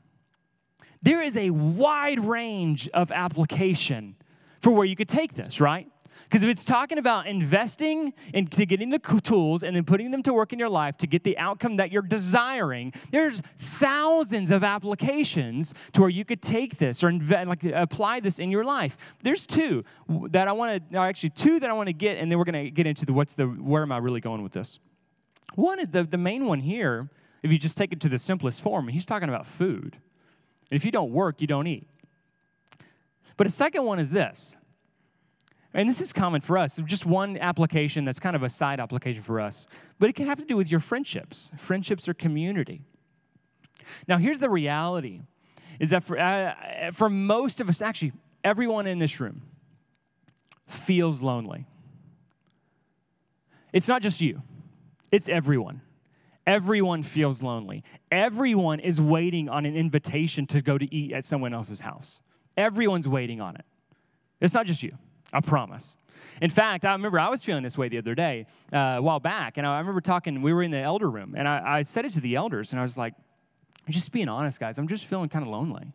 there 1.01 1.21
is 1.21 1.37
a 1.37 1.49
wide 1.51 2.19
range 2.19 2.89
of 2.89 3.11
application 3.11 4.15
for 4.61 4.71
where 4.71 4.85
you 4.85 4.95
could 4.95 5.09
take 5.09 5.35
this, 5.35 5.61
right? 5.61 5.87
Because 6.25 6.43
if 6.43 6.49
it's 6.49 6.65
talking 6.65 6.97
about 6.97 7.27
investing 7.27 8.13
into 8.33 8.65
getting 8.65 8.89
the 8.89 8.99
tools 8.99 9.63
and 9.63 9.75
then 9.75 9.83
putting 9.83 10.11
them 10.11 10.23
to 10.23 10.33
work 10.33 10.53
in 10.53 10.59
your 10.59 10.69
life 10.69 10.97
to 10.97 11.07
get 11.07 11.23
the 11.23 11.37
outcome 11.37 11.75
that 11.75 11.91
you're 11.91 12.01
desiring, 12.01 12.91
there's 13.11 13.41
thousands 13.57 14.51
of 14.51 14.63
applications 14.63 15.73
to 15.93 16.01
where 16.01 16.09
you 16.09 16.25
could 16.25 16.41
take 16.41 16.77
this 16.77 17.03
or 17.03 17.11
inve- 17.11 17.47
like 17.47 17.63
apply 17.63 18.19
this 18.19 18.39
in 18.39 18.49
your 18.49 18.63
life. 18.63 18.97
There's 19.21 19.45
two 19.45 19.83
that 20.29 20.47
I 20.47 20.51
want 20.51 20.91
to, 20.91 20.97
actually 20.97 21.29
two 21.29 21.59
that 21.59 21.69
I 21.69 21.73
want 21.73 21.87
to 21.87 21.93
get, 21.93 22.17
and 22.17 22.31
then 22.31 22.39
we're 22.39 22.45
going 22.45 22.65
to 22.65 22.71
get 22.71 22.87
into 22.87 23.05
the 23.05 23.13
what's 23.13 23.33
the 23.33 23.45
where 23.45 23.83
am 23.83 23.91
I 23.91 23.97
really 23.97 24.21
going 24.21 24.41
with 24.41 24.53
this? 24.53 24.79
One, 25.53 25.79
the, 25.91 26.03
the 26.03 26.17
main 26.17 26.45
one 26.45 26.59
here, 26.59 27.09
if 27.43 27.51
you 27.51 27.57
just 27.57 27.77
take 27.77 27.93
it 27.93 28.01
to 28.01 28.09
the 28.09 28.17
simplest 28.17 28.61
form, 28.61 28.87
he's 28.87 29.05
talking 29.05 29.29
about 29.29 29.45
food. 29.45 29.97
And 30.71 30.77
if 30.77 30.83
you 30.83 30.91
don't 30.91 31.11
work, 31.11 31.39
you 31.39 31.47
don't 31.47 31.67
eat. 31.67 31.87
But 33.37 33.47
a 33.47 33.49
second 33.49 33.83
one 33.83 33.99
is 33.99 34.11
this 34.11 34.55
and 35.75 35.89
this 35.89 35.99
is 35.99 36.13
common 36.13 36.39
for 36.39 36.57
us. 36.57 36.79
Just 36.85 37.05
one 37.05 37.37
application 37.37 38.05
that's 38.05 38.19
kind 38.19 38.35
of 38.35 38.43
a 38.43 38.49
side 38.49 38.79
application 38.79 39.21
for 39.21 39.41
us, 39.41 39.67
but 39.99 40.09
it 40.09 40.13
can 40.13 40.25
have 40.25 40.39
to 40.39 40.45
do 40.45 40.55
with 40.55 40.71
your 40.71 40.79
friendships. 40.79 41.51
Friendships 41.57 42.07
or 42.07 42.13
community. 42.13 42.81
Now, 44.07 44.17
here's 44.17 44.39
the 44.39 44.49
reality 44.49 45.21
is 45.79 45.89
that 45.89 46.03
for, 46.03 46.17
uh, 46.17 46.91
for 46.93 47.09
most 47.09 47.59
of 47.59 47.67
us, 47.67 47.81
actually, 47.81 48.13
everyone 48.43 48.87
in 48.87 48.99
this 48.99 49.19
room 49.19 49.41
feels 50.65 51.21
lonely. 51.21 51.65
It's 53.73 53.89
not 53.89 54.01
just 54.01 54.21
you, 54.21 54.41
it's 55.11 55.27
everyone. 55.27 55.81
Everyone 56.47 57.01
feels 57.01 57.41
lonely. 57.41 57.83
Everyone 58.11 58.79
is 58.79 59.01
waiting 59.01 59.49
on 59.49 59.65
an 59.65 59.75
invitation 59.75 60.45
to 60.47 60.61
go 60.61 60.77
to 60.77 60.93
eat 60.93 61.11
at 61.11 61.25
someone 61.25 61.55
else's 61.55 61.79
house. 61.79 62.21
Everyone's 62.55 63.07
waiting 63.07 63.41
on 63.41 63.55
it. 63.55 63.65
It's 64.39 64.53
not 64.53 64.67
just 64.67 64.83
you. 64.83 64.95
I 65.35 65.41
promise. 65.41 65.97
In 66.41 66.49
fact, 66.49 66.85
I 66.85 66.93
remember 66.93 67.19
I 67.19 67.29
was 67.29 67.43
feeling 67.43 67.61
this 67.61 67.77
way 67.77 67.89
the 67.89 67.97
other 67.97 68.15
day, 68.15 68.45
uh, 68.71 68.95
a 68.97 69.01
while 69.01 69.19
back, 69.19 69.57
and 69.57 69.67
I 69.67 69.79
remember 69.79 69.99
talking, 69.99 70.41
we 70.41 70.53
were 70.53 70.63
in 70.63 70.71
the 70.71 70.79
elder 70.79 71.09
room, 71.09 71.35
and 71.37 71.47
I, 71.47 71.79
I 71.79 71.81
said 71.81 72.05
it 72.05 72.13
to 72.13 72.21
the 72.21 72.35
elders, 72.35 72.71
and 72.71 72.79
I 72.79 72.83
was 72.83 72.97
like, 72.97 73.13
just 73.89 74.11
being 74.11 74.29
honest, 74.29 74.59
guys, 74.59 74.77
I'm 74.77 74.87
just 74.87 75.05
feeling 75.05 75.27
kind 75.27 75.45
of 75.45 75.51
lonely. 75.51 75.93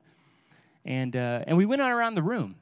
And, 0.84 1.16
uh, 1.16 1.44
and 1.46 1.56
we 1.56 1.64
went 1.64 1.80
around 1.80 2.14
the 2.16 2.22
room, 2.22 2.56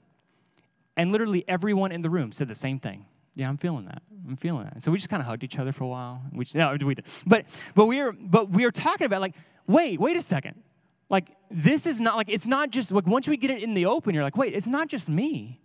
and 0.97 1.11
literally 1.11 1.45
everyone 1.49 1.91
in 1.91 2.03
the 2.03 2.11
room 2.11 2.31
said 2.31 2.47
the 2.47 2.55
same 2.55 2.79
thing. 2.79 3.07
Yeah, 3.35 3.49
I'm 3.49 3.57
feeling 3.57 3.85
that. 3.87 4.03
I'm 4.29 4.37
feeling 4.37 4.65
that. 4.65 4.83
So 4.83 4.91
we 4.91 4.99
just 4.99 5.09
kind 5.09 5.21
of 5.21 5.27
hugged 5.27 5.45
each 5.45 5.59
other 5.59 5.73
for 5.73 5.85
a 5.85 5.89
while. 5.89 6.23
We 6.33 6.45
just, 6.45 6.57
no, 6.57 6.77
we 6.85 6.95
did. 6.95 7.07
But 7.25 7.47
but 7.77 7.87
we 7.87 8.03
were 8.03 8.11
but 8.11 8.51
we 8.51 8.65
were 8.65 8.73
talking 8.73 9.05
about 9.05 9.21
like, 9.21 9.37
wait, 9.69 10.01
wait 10.01 10.17
a 10.17 10.23
second. 10.23 10.61
Like 11.09 11.31
this 11.49 11.87
is 11.87 12.01
not 12.01 12.17
like 12.17 12.29
it's 12.29 12.49
not 12.49 12.71
just 12.71 12.91
like 12.91 13.07
once 13.07 13.29
we 13.29 13.37
get 13.37 13.53
it 13.53 13.63
in 13.63 13.75
the 13.75 13.87
open, 13.87 14.13
you're 14.13 14.25
like, 14.25 14.37
wait, 14.37 14.55
it's 14.55 14.67
not 14.67 14.89
just 14.89 15.09
me. 15.09 15.61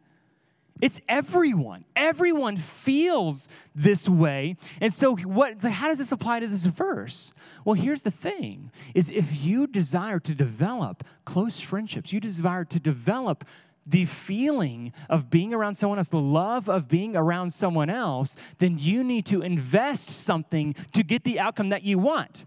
It's 0.82 1.00
everyone. 1.08 1.86
Everyone 1.96 2.58
feels 2.58 3.48
this 3.74 4.10
way. 4.10 4.58
And 4.82 4.92
so 4.94 5.16
what 5.16 5.64
how 5.64 5.88
does 5.88 6.00
this 6.00 6.12
apply 6.12 6.40
to 6.42 6.48
this 6.48 6.66
verse? 6.66 7.34
Well, 7.64 7.76
here's 7.76 8.02
the 8.02 8.12
thing 8.12 8.72
is 8.94 9.10
if 9.10 9.44
you 9.44 9.68
desire 9.68 10.20
to 10.20 10.36
develop 10.36 11.04
close 11.26 11.60
friendships, 11.60 12.12
you 12.12 12.20
desire 12.20 12.66
to 12.66 12.80
develop 12.80 13.46
the 13.86 14.06
feeling 14.06 14.94
of 15.10 15.30
being 15.30 15.54
around 15.54 15.76
someone 15.76 15.98
else, 15.98 16.08
the 16.08 16.18
love 16.18 16.70
of 16.70 16.88
being 16.88 17.16
around 17.16 17.54
someone 17.54 17.90
else, 17.90 18.38
then 18.60 18.80
you 18.80 19.04
need 19.04 19.26
to 19.26 19.42
invest 19.42 20.10
something 20.10 20.74
to 20.94 21.04
get 21.04 21.24
the 21.24 21.40
outcome 21.40 21.70
that 21.70 21.84
you 21.84 22.00
want. 22.00 22.46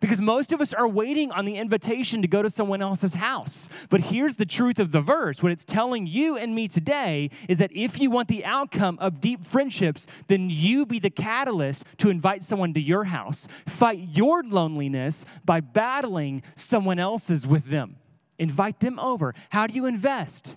Because 0.00 0.20
most 0.20 0.52
of 0.52 0.60
us 0.60 0.72
are 0.72 0.88
waiting 0.88 1.30
on 1.30 1.44
the 1.44 1.56
invitation 1.56 2.22
to 2.22 2.28
go 2.28 2.42
to 2.42 2.50
someone 2.50 2.82
else's 2.82 3.14
house. 3.14 3.68
But 3.90 4.00
here's 4.00 4.36
the 4.36 4.46
truth 4.46 4.78
of 4.78 4.92
the 4.92 5.00
verse 5.00 5.42
what 5.42 5.52
it's 5.52 5.64
telling 5.64 6.06
you 6.06 6.36
and 6.36 6.54
me 6.54 6.68
today 6.68 7.30
is 7.48 7.58
that 7.58 7.72
if 7.72 8.00
you 8.00 8.10
want 8.10 8.28
the 8.28 8.44
outcome 8.44 8.98
of 9.00 9.20
deep 9.20 9.44
friendships, 9.44 10.06
then 10.26 10.50
you 10.50 10.86
be 10.86 10.98
the 10.98 11.10
catalyst 11.10 11.84
to 11.98 12.10
invite 12.10 12.42
someone 12.42 12.74
to 12.74 12.80
your 12.80 13.04
house. 13.04 13.48
Fight 13.66 14.00
your 14.12 14.42
loneliness 14.42 15.24
by 15.44 15.60
battling 15.60 16.42
someone 16.54 16.98
else's 16.98 17.46
with 17.46 17.66
them. 17.66 17.96
Invite 18.38 18.80
them 18.80 18.98
over. 18.98 19.34
How 19.50 19.66
do 19.66 19.74
you 19.74 19.86
invest? 19.86 20.56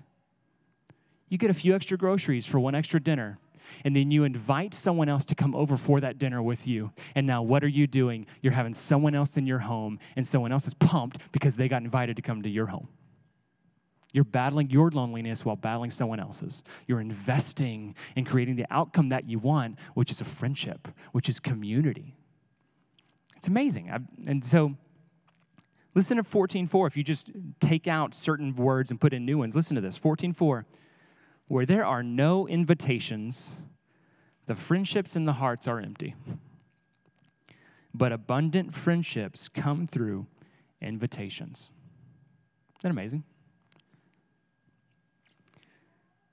You 1.29 1.38
get 1.38 1.50
a 1.50 1.53
few 1.53 1.75
extra 1.75 1.98
groceries 1.98 2.48
for 2.48 2.60
one 2.60 2.75
extra 2.75 3.00
dinner 3.00 3.38
and 3.84 3.96
then 3.96 4.12
you 4.12 4.24
invite 4.24 4.74
someone 4.74 5.10
else 5.10 5.26
to 5.26 5.36
come 5.36 5.56
over 5.56 5.78
for 5.78 6.00
that 6.02 6.18
dinner 6.18 6.42
with 6.42 6.68
you. 6.68 6.92
And 7.16 7.26
now, 7.28 7.42
what 7.42 7.64
are 7.64 7.68
you 7.68 7.88
doing? 7.88 8.26
You're 8.42 8.54
having 8.54 8.74
someone 8.74 9.16
else 9.16 9.38
in 9.38 9.48
your 9.48 9.60
home, 9.60 10.00
and 10.16 10.26
someone 10.26 10.52
else 10.52 10.68
is 10.68 10.74
pumped 10.74 11.32
because 11.32 11.56
they 11.56 11.68
got 11.68 11.82
invited 11.84 12.16
to 12.16 12.22
come 12.22 12.42
to 12.44 12.50
your 12.50 12.68
home. 12.68 12.88
You're 14.14 14.24
battling 14.24 14.70
your 14.70 14.90
loneliness 14.90 15.46
while 15.46 15.56
battling 15.56 15.92
someone 15.92 16.20
else's. 16.20 16.64
You're 16.88 17.02
investing 17.02 17.96
in 18.16 18.26
creating 18.26 18.56
the 18.56 18.66
outcome 18.72 19.10
that 19.10 19.30
you 19.30 19.38
want, 19.38 19.78
which 19.94 20.12
is 20.12 20.22
a 20.22 20.26
friendship, 20.26 20.88
which 21.12 21.30
is 21.30 21.40
community. 21.40 22.16
It's 23.36 23.48
amazing. 23.48 23.92
I, 23.92 24.00
and 24.26 24.44
so, 24.44 24.76
listen 25.94 26.18
to 26.18 26.24
14.4. 26.24 26.88
If 26.88 26.98
you 26.98 27.04
just 27.04 27.30
take 27.60 27.88
out 27.88 28.16
certain 28.16 28.56
words 28.56 28.90
and 28.90 29.00
put 29.00 29.14
in 29.14 29.26
new 29.26 29.38
ones, 29.38 29.56
listen 29.56 29.76
to 29.76 29.82
this 29.82 30.00
14.4 30.00 30.66
where 31.48 31.66
there 31.66 31.86
are 31.86 32.04
no 32.04 32.48
invitations, 32.48 33.56
the 34.46 34.56
friendships 34.56 35.16
in 35.16 35.25
the 35.25 35.34
hearts 35.34 35.68
are 35.68 35.80
empty. 35.80 36.16
But 37.94 38.12
abundant 38.12 38.74
friendships 38.74 39.48
come 39.48 39.88
through 39.88 40.27
invitations. 40.82 41.72
Isn't 42.80 42.82
that 42.84 42.92
amazing? 42.92 43.24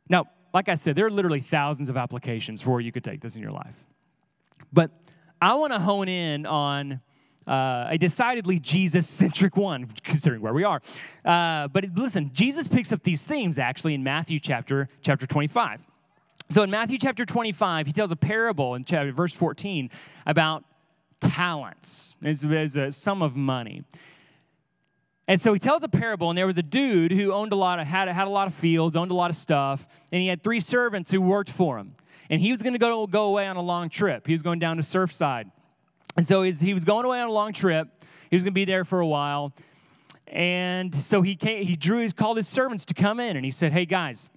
Now, 0.09 0.27
like 0.53 0.69
I 0.69 0.75
said, 0.75 0.95
there 0.95 1.07
are 1.07 1.11
literally 1.11 1.41
thousands 1.41 1.89
of 1.89 1.97
applications 1.97 2.61
for 2.61 2.73
where 2.73 2.81
you 2.81 2.93
could 2.93 3.05
take 3.05 3.21
this 3.21 3.35
in 3.37 3.43
your 3.43 3.51
life. 3.51 3.77
But 4.73 4.91
I 5.41 5.55
want 5.55 5.73
to 5.73 5.79
hone 5.79 6.09
in 6.09 6.47
on 6.47 7.01
uh, 7.47 7.87
a 7.91 7.99
decidedly 7.99 8.59
Jesus 8.59 9.09
centric 9.09 9.57
one, 9.57 9.89
considering 10.05 10.41
where 10.41 10.55
we 10.55 10.65
are. 10.65 10.81
Uh, 11.25 11.69
but 11.69 11.85
listen, 11.95 12.31
Jesus 12.33 12.69
picks 12.69 12.93
up 12.93 13.03
these 13.03 13.25
themes 13.25 13.59
actually 13.59 13.95
in 13.95 14.03
Matthew 14.03 14.39
chapter, 14.39 14.89
chapter 15.03 15.27
25. 15.27 15.81
So 16.51 16.63
in 16.63 16.71
Matthew 16.71 16.99
chapter 16.99 17.25
25, 17.25 17.87
he 17.87 17.93
tells 17.93 18.13
a 18.13 18.17
parable 18.17 18.75
in 18.75 18.85
chapter, 18.85 19.13
verse 19.13 19.35
14 19.35 19.91
about 20.27 20.65
talents 21.21 22.15
as, 22.23 22.45
as 22.45 22.77
a 22.77 22.93
sum 22.93 23.23
of 23.23 23.35
money. 23.35 23.85
And 25.27 25.41
so 25.41 25.55
he 25.55 25.59
tells 25.59 25.83
a 25.83 25.89
parable, 25.89 26.29
and 26.29 26.37
there 26.37 26.47
was 26.47 26.59
a 26.59 26.63
dude 26.63 27.11
who 27.11 27.33
owned 27.33 27.53
a 27.53 27.57
lot 27.57 27.79
of, 27.79 27.87
had, 27.87 28.09
had 28.09 28.27
a 28.27 28.31
lot 28.31 28.47
of 28.47 28.55
fields, 28.55 28.95
owned 28.95 29.11
a 29.11 29.15
lot 29.15 29.31
of 29.31 29.37
stuff, 29.37 29.87
and 30.13 30.21
he 30.21 30.29
had 30.29 30.43
three 30.43 30.61
servants 30.61 31.11
who 31.11 31.21
worked 31.21 31.51
for 31.51 31.79
him. 31.79 31.95
And 32.29 32.41
he 32.41 32.51
was 32.51 32.61
going 32.63 32.75
to 32.75 32.79
go, 32.79 33.07
go 33.07 33.25
away 33.25 33.47
on 33.47 33.57
a 33.57 33.63
long 33.63 33.89
trip. 33.89 34.27
He 34.27 34.33
was 34.33 34.43
going 34.43 34.59
down 34.59 34.77
to 34.77 34.83
Surfside. 34.83 35.51
And 36.17 36.27
so 36.27 36.43
he 36.43 36.75
was 36.75 36.85
going 36.85 37.05
away 37.05 37.21
on 37.21 37.29
a 37.29 37.33
long 37.33 37.53
trip. 37.53 37.89
He 38.31 38.37
was 38.37 38.43
going 38.43 38.53
to 38.53 38.55
be 38.55 38.65
there 38.65 38.85
for 38.85 39.01
a 39.01 39.07
while. 39.07 39.53
And 40.27 40.95
so 40.95 41.23
he 41.23 41.37
came, 41.37 41.65
he 41.65 41.77
drew, 41.77 42.01
he 42.01 42.11
called 42.11 42.37
his 42.37 42.49
servants 42.49 42.85
to 42.87 42.95
come 42.95 43.21
in 43.21 43.37
and 43.37 43.45
he 43.45 43.51
said, 43.51 43.73
Hey 43.73 43.85
guys, 43.85 44.31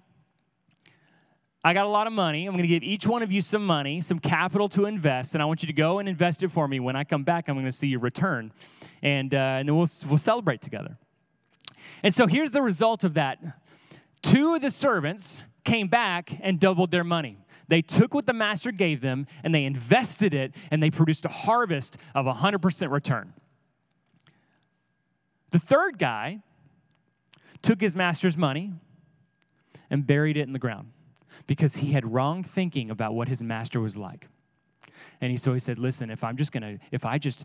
I 1.64 1.74
got 1.74 1.86
a 1.86 1.88
lot 1.88 2.06
of 2.06 2.12
money. 2.12 2.46
I'm 2.46 2.52
going 2.52 2.62
to 2.62 2.68
give 2.68 2.82
each 2.82 3.06
one 3.06 3.22
of 3.22 3.32
you 3.32 3.40
some 3.40 3.66
money, 3.66 4.00
some 4.00 4.18
capital 4.20 4.68
to 4.70 4.86
invest, 4.86 5.34
and 5.34 5.42
I 5.42 5.46
want 5.46 5.62
you 5.62 5.66
to 5.66 5.72
go 5.72 5.98
and 5.98 6.08
invest 6.08 6.42
it 6.42 6.50
for 6.50 6.68
me. 6.68 6.78
When 6.78 6.94
I 6.94 7.02
come 7.04 7.24
back, 7.24 7.48
I'm 7.48 7.56
going 7.56 7.66
to 7.66 7.72
see 7.72 7.88
your 7.88 8.00
return. 8.00 8.52
And, 9.02 9.34
uh, 9.34 9.36
and 9.36 9.68
then 9.68 9.76
we'll, 9.76 9.88
we'll 10.08 10.18
celebrate 10.18 10.62
together. 10.62 10.96
And 12.02 12.14
so 12.14 12.26
here's 12.26 12.52
the 12.52 12.62
result 12.62 13.02
of 13.02 13.14
that 13.14 13.38
two 14.22 14.54
of 14.54 14.60
the 14.60 14.70
servants 14.70 15.42
came 15.64 15.88
back 15.88 16.38
and 16.40 16.60
doubled 16.60 16.90
their 16.90 17.04
money. 17.04 17.38
They 17.68 17.82
took 17.82 18.14
what 18.14 18.26
the 18.26 18.32
master 18.32 18.72
gave 18.72 19.00
them 19.00 19.26
and 19.44 19.54
they 19.54 19.64
invested 19.64 20.34
it 20.34 20.54
and 20.70 20.82
they 20.82 20.90
produced 20.90 21.24
a 21.24 21.28
harvest 21.28 21.98
of 22.14 22.26
100% 22.26 22.90
return. 22.90 23.34
The 25.50 25.58
third 25.58 25.98
guy 25.98 26.40
took 27.62 27.80
his 27.80 27.94
master's 27.94 28.36
money 28.36 28.72
and 29.90 30.06
buried 30.06 30.36
it 30.36 30.42
in 30.42 30.52
the 30.52 30.58
ground 30.58 30.92
because 31.46 31.76
he 31.76 31.92
had 31.92 32.12
wrong 32.12 32.42
thinking 32.42 32.90
about 32.90 33.14
what 33.14 33.28
his 33.28 33.42
master 33.42 33.80
was 33.80 33.96
like. 33.96 34.28
And 35.20 35.30
he 35.30 35.36
so 35.36 35.52
he 35.52 35.60
said, 35.60 35.78
"Listen, 35.78 36.10
if 36.10 36.24
I'm 36.24 36.36
just 36.36 36.52
going 36.52 36.62
to 36.62 36.84
if 36.90 37.04
I 37.04 37.18
just 37.18 37.44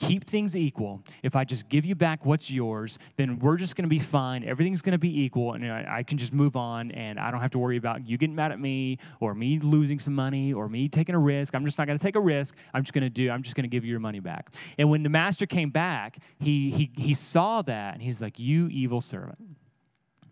keep 0.00 0.24
things 0.24 0.56
equal. 0.56 1.02
If 1.22 1.36
I 1.36 1.44
just 1.44 1.68
give 1.68 1.84
you 1.84 1.94
back 1.94 2.24
what's 2.24 2.50
yours, 2.50 2.98
then 3.16 3.38
we're 3.38 3.58
just 3.58 3.76
going 3.76 3.82
to 3.82 3.88
be 3.88 3.98
fine. 3.98 4.42
Everything's 4.44 4.80
going 4.80 4.92
to 4.92 4.98
be 4.98 5.20
equal, 5.22 5.52
and 5.52 5.70
I, 5.70 5.98
I, 5.98 6.02
can 6.02 6.16
just 6.16 6.32
move 6.32 6.56
on, 6.56 6.90
and 6.92 7.20
I 7.20 7.30
don't 7.30 7.40
have 7.40 7.50
to 7.50 7.58
worry 7.58 7.76
about 7.76 8.08
you 8.08 8.16
getting 8.16 8.34
mad 8.34 8.50
at 8.50 8.58
me 8.58 8.98
or 9.20 9.34
me 9.34 9.58
losing 9.58 10.00
some 10.00 10.14
money 10.14 10.54
or 10.54 10.68
me 10.70 10.88
taking 10.88 11.14
a 11.14 11.18
risk. 11.18 11.54
I'm 11.54 11.66
just 11.66 11.76
not 11.76 11.86
going 11.86 11.98
to 11.98 12.02
take 12.02 12.16
a 12.16 12.20
risk. 12.20 12.56
I'm 12.72 12.82
just 12.82 12.94
going 12.94 13.04
to 13.04 13.10
do. 13.10 13.30
I'm 13.30 13.42
just 13.42 13.54
going 13.54 13.64
to 13.64 13.68
give 13.68 13.84
you 13.84 13.90
your 13.90 14.00
money 14.00 14.20
back. 14.20 14.54
And 14.78 14.88
when 14.88 15.02
the 15.02 15.10
master 15.10 15.44
came 15.44 15.68
back, 15.68 16.18
he 16.38 16.70
he 16.70 16.90
he 16.96 17.14
saw 17.14 17.60
that, 17.62 17.94
and 17.94 18.02
he's 18.02 18.22
like, 18.22 18.38
"You 18.38 18.68
evil 18.68 19.02
servant," 19.02 19.38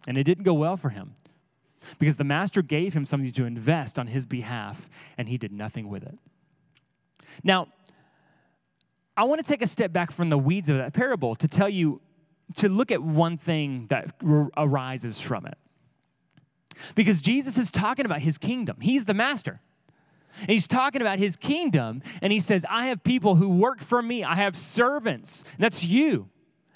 and 0.06 0.16
it 0.16 0.24
didn't 0.24 0.44
go 0.44 0.54
well 0.54 0.76
for 0.76 0.88
him. 0.88 1.12
Because 1.98 2.16
the 2.16 2.24
master 2.24 2.60
gave 2.62 2.94
him 2.94 3.06
something 3.06 3.30
to 3.30 3.44
invest 3.44 3.98
on 3.98 4.08
his 4.08 4.26
behalf, 4.26 4.88
and 5.16 5.28
he 5.28 5.38
did 5.38 5.52
nothing 5.52 5.88
with 5.88 6.02
it. 6.02 6.18
Now, 7.44 7.68
I 9.18 9.24
want 9.24 9.44
to 9.44 9.46
take 9.46 9.62
a 9.62 9.66
step 9.66 9.92
back 9.92 10.12
from 10.12 10.30
the 10.30 10.38
weeds 10.38 10.68
of 10.68 10.76
that 10.76 10.92
parable 10.92 11.34
to 11.34 11.48
tell 11.48 11.68
you, 11.68 12.00
to 12.58 12.68
look 12.68 12.92
at 12.92 13.02
one 13.02 13.36
thing 13.36 13.88
that 13.90 14.14
arises 14.56 15.18
from 15.18 15.44
it. 15.44 15.58
Because 16.94 17.20
Jesus 17.20 17.58
is 17.58 17.72
talking 17.72 18.06
about 18.06 18.20
his 18.20 18.38
kingdom, 18.38 18.76
he's 18.80 19.06
the 19.06 19.14
master. 19.14 19.60
And 20.42 20.50
he's 20.50 20.68
talking 20.68 21.00
about 21.00 21.18
his 21.18 21.34
kingdom, 21.34 22.00
and 22.22 22.32
he 22.32 22.38
says, 22.38 22.64
I 22.70 22.86
have 22.86 23.02
people 23.02 23.34
who 23.34 23.48
work 23.48 23.82
for 23.82 24.00
me, 24.00 24.22
I 24.22 24.36
have 24.36 24.56
servants. 24.56 25.42
That's 25.58 25.82
you, 25.82 26.28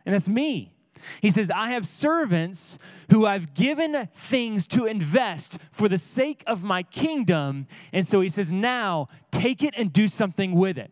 and 0.05 0.13
that's 0.13 0.29
me. 0.29 0.73
He 1.21 1.31
says, 1.31 1.49
I 1.49 1.69
have 1.69 1.87
servants 1.87 2.77
who 3.11 3.25
I've 3.25 3.55
given 3.55 4.09
things 4.15 4.67
to 4.69 4.87
invest 4.87 5.59
for 5.71 5.89
the 5.89 5.99
sake 5.99 6.43
of 6.49 6.65
my 6.65 6.83
kingdom. 6.83 7.69
And 7.93 8.05
so 8.05 8.21
he 8.21 8.29
says, 8.29 8.53
now 8.53 9.09
take 9.31 9.63
it 9.63 9.75
and 9.77 9.93
do 9.93 10.09
something 10.09 10.55
with 10.55 10.77
it. 10.77 10.91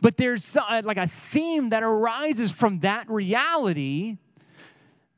But 0.00 0.16
there's 0.16 0.56
uh, 0.56 0.82
like 0.84 0.96
a 0.96 1.06
theme 1.06 1.70
that 1.70 1.82
arises 1.82 2.50
from 2.50 2.80
that 2.80 3.08
reality 3.10 4.18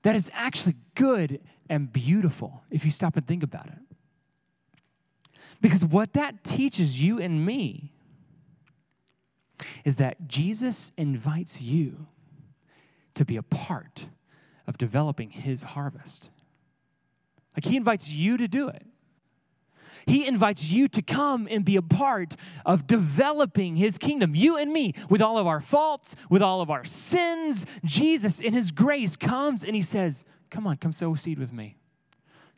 that 0.02 0.14
is 0.14 0.30
actually 0.32 0.76
good 0.94 1.40
and 1.68 1.92
beautiful 1.92 2.62
if 2.70 2.84
you 2.84 2.90
stop 2.90 3.16
and 3.16 3.26
think 3.26 3.42
about 3.42 3.66
it. 3.66 3.78
Because 5.60 5.84
what 5.84 6.12
that 6.12 6.44
teaches 6.44 7.02
you 7.02 7.18
and 7.18 7.44
me 7.44 7.92
is 9.84 9.96
that 9.96 10.28
Jesus 10.28 10.92
invites 10.96 11.60
you 11.60 12.06
to 13.14 13.24
be 13.24 13.36
a 13.36 13.42
part 13.42 14.06
of 14.66 14.76
developing 14.78 15.30
his 15.30 15.62
harvest. 15.62 16.30
Like 17.56 17.64
he 17.64 17.76
invites 17.76 18.10
you 18.10 18.36
to 18.36 18.46
do 18.46 18.68
it. 18.68 18.86
He 20.06 20.24
invites 20.24 20.68
you 20.70 20.86
to 20.88 21.02
come 21.02 21.48
and 21.50 21.64
be 21.64 21.74
a 21.74 21.82
part 21.82 22.36
of 22.64 22.86
developing 22.86 23.74
His 23.74 23.98
kingdom. 23.98 24.36
You 24.36 24.56
and 24.56 24.72
me, 24.72 24.94
with 25.10 25.20
all 25.20 25.36
of 25.36 25.48
our 25.48 25.60
faults, 25.60 26.14
with 26.30 26.42
all 26.42 26.60
of 26.60 26.70
our 26.70 26.84
sins, 26.84 27.66
Jesus, 27.84 28.40
in 28.40 28.54
His 28.54 28.70
grace, 28.70 29.16
comes 29.16 29.64
and 29.64 29.74
He 29.74 29.82
says, 29.82 30.24
Come 30.48 30.66
on, 30.66 30.76
come 30.76 30.92
sow 30.92 31.14
seed 31.14 31.40
with 31.40 31.52
me. 31.52 31.76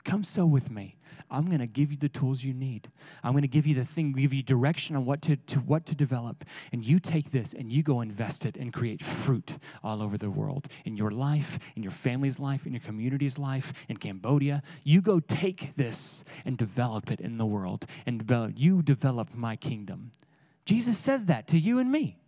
Come 0.04 0.24
sow 0.24 0.44
with 0.44 0.70
me. 0.70 0.97
I'm 1.30 1.46
going 1.46 1.58
to 1.58 1.66
give 1.66 1.90
you 1.90 1.96
the 1.96 2.08
tools 2.08 2.42
you 2.42 2.54
need. 2.54 2.90
I'm 3.22 3.32
going 3.32 3.42
to 3.42 3.48
give 3.48 3.66
you 3.66 3.74
the 3.74 3.84
thing, 3.84 4.12
give 4.12 4.32
you 4.32 4.42
direction 4.42 4.96
on 4.96 5.04
what 5.04 5.20
to, 5.22 5.36
to 5.36 5.58
what 5.60 5.84
to 5.86 5.94
develop. 5.94 6.44
And 6.72 6.84
you 6.84 6.98
take 6.98 7.30
this 7.30 7.52
and 7.52 7.70
you 7.70 7.82
go 7.82 8.00
invest 8.00 8.46
it 8.46 8.56
and 8.56 8.72
create 8.72 9.04
fruit 9.04 9.58
all 9.84 10.02
over 10.02 10.16
the 10.16 10.30
world. 10.30 10.68
In 10.84 10.96
your 10.96 11.10
life, 11.10 11.58
in 11.76 11.82
your 11.82 11.92
family's 11.92 12.38
life, 12.38 12.66
in 12.66 12.72
your 12.72 12.80
community's 12.80 13.38
life, 13.38 13.72
in 13.88 13.96
Cambodia. 13.96 14.62
You 14.84 15.00
go 15.00 15.20
take 15.20 15.76
this 15.76 16.24
and 16.44 16.56
develop 16.56 17.10
it 17.10 17.20
in 17.20 17.36
the 17.36 17.46
world. 17.46 17.86
And 18.06 18.18
develop, 18.20 18.52
you 18.56 18.82
develop 18.82 19.34
my 19.34 19.56
kingdom. 19.56 20.12
Jesus 20.64 20.98
says 20.98 21.26
that 21.26 21.48
to 21.48 21.58
you 21.58 21.78
and 21.78 21.90
me. 21.90 22.18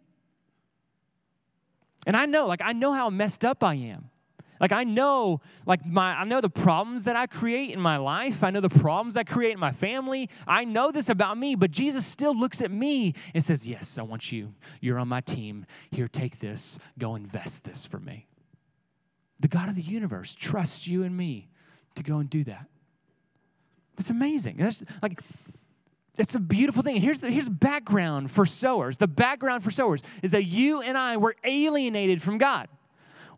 And 2.07 2.17
I 2.17 2.27
know, 2.27 2.47
like, 2.47 2.63
I 2.63 2.73
know 2.73 2.93
how 2.93 3.11
messed 3.11 3.45
up 3.45 3.63
I 3.63 3.75
am. 3.75 4.11
Like 4.61 4.73
I 4.73 4.85
know, 4.85 5.41
like 5.65 5.87
my 5.87 6.13
I 6.13 6.25
know 6.25 6.43
the 6.43 6.51
problems 6.51 7.05
that 7.05 7.17
I 7.17 7.27
create 7.27 7.71
in 7.71 7.81
my 7.81 7.97
life. 7.97 8.45
I 8.45 8.51
know 8.51 8.61
the 8.61 8.69
problems 8.69 9.17
I 9.17 9.25
create 9.25 9.53
in 9.53 9.59
my 9.59 9.73
family. 9.73 10.29
I 10.47 10.65
know 10.65 10.91
this 10.91 11.09
about 11.09 11.39
me, 11.39 11.55
but 11.55 11.71
Jesus 11.71 12.05
still 12.05 12.39
looks 12.39 12.61
at 12.61 12.71
me 12.71 13.15
and 13.35 13.43
says, 13.43 13.67
Yes, 13.67 13.99
I 13.99 14.03
want 14.03 14.31
you. 14.31 14.53
You're 14.83 14.99
on 14.99 15.09
my 15.09 15.23
team. 15.23 15.65
Here, 15.91 16.09
take 16.09 16.41
this. 16.41 16.79
Go 16.99 17.15
invest 17.15 17.65
this 17.65 17.87
for 17.87 17.99
me. 17.99 18.27
The 19.41 19.49
God 19.49 19.71
of 19.71 19.77
the 19.77 19.83
universe 19.83 20.35
trusts 20.35 20.87
you 20.87 21.05
and 21.05 21.17
me 21.17 21.49
to 21.95 22.03
go 22.03 22.19
and 22.19 22.29
do 22.29 22.45
that. 22.45 22.67
That's 23.97 24.11
amazing. 24.11 24.59
That's 24.59 24.85
like 25.03 25.21
It's 26.19 26.35
a 26.35 26.41
beautiful 26.41 26.83
thing. 26.83 26.97
Here's 26.97 27.23
the 27.23 27.31
here's 27.31 27.49
background 27.49 28.31
for 28.31 28.45
sowers. 28.45 28.99
The 28.99 29.09
background 29.09 29.65
for 29.65 29.71
sowers 29.71 30.03
is 30.23 30.33
that 30.33 30.45
you 30.45 30.83
and 30.83 30.99
I 30.99 31.17
were 31.17 31.35
alienated 31.45 32.23
from 32.23 32.37
God. 32.37 32.69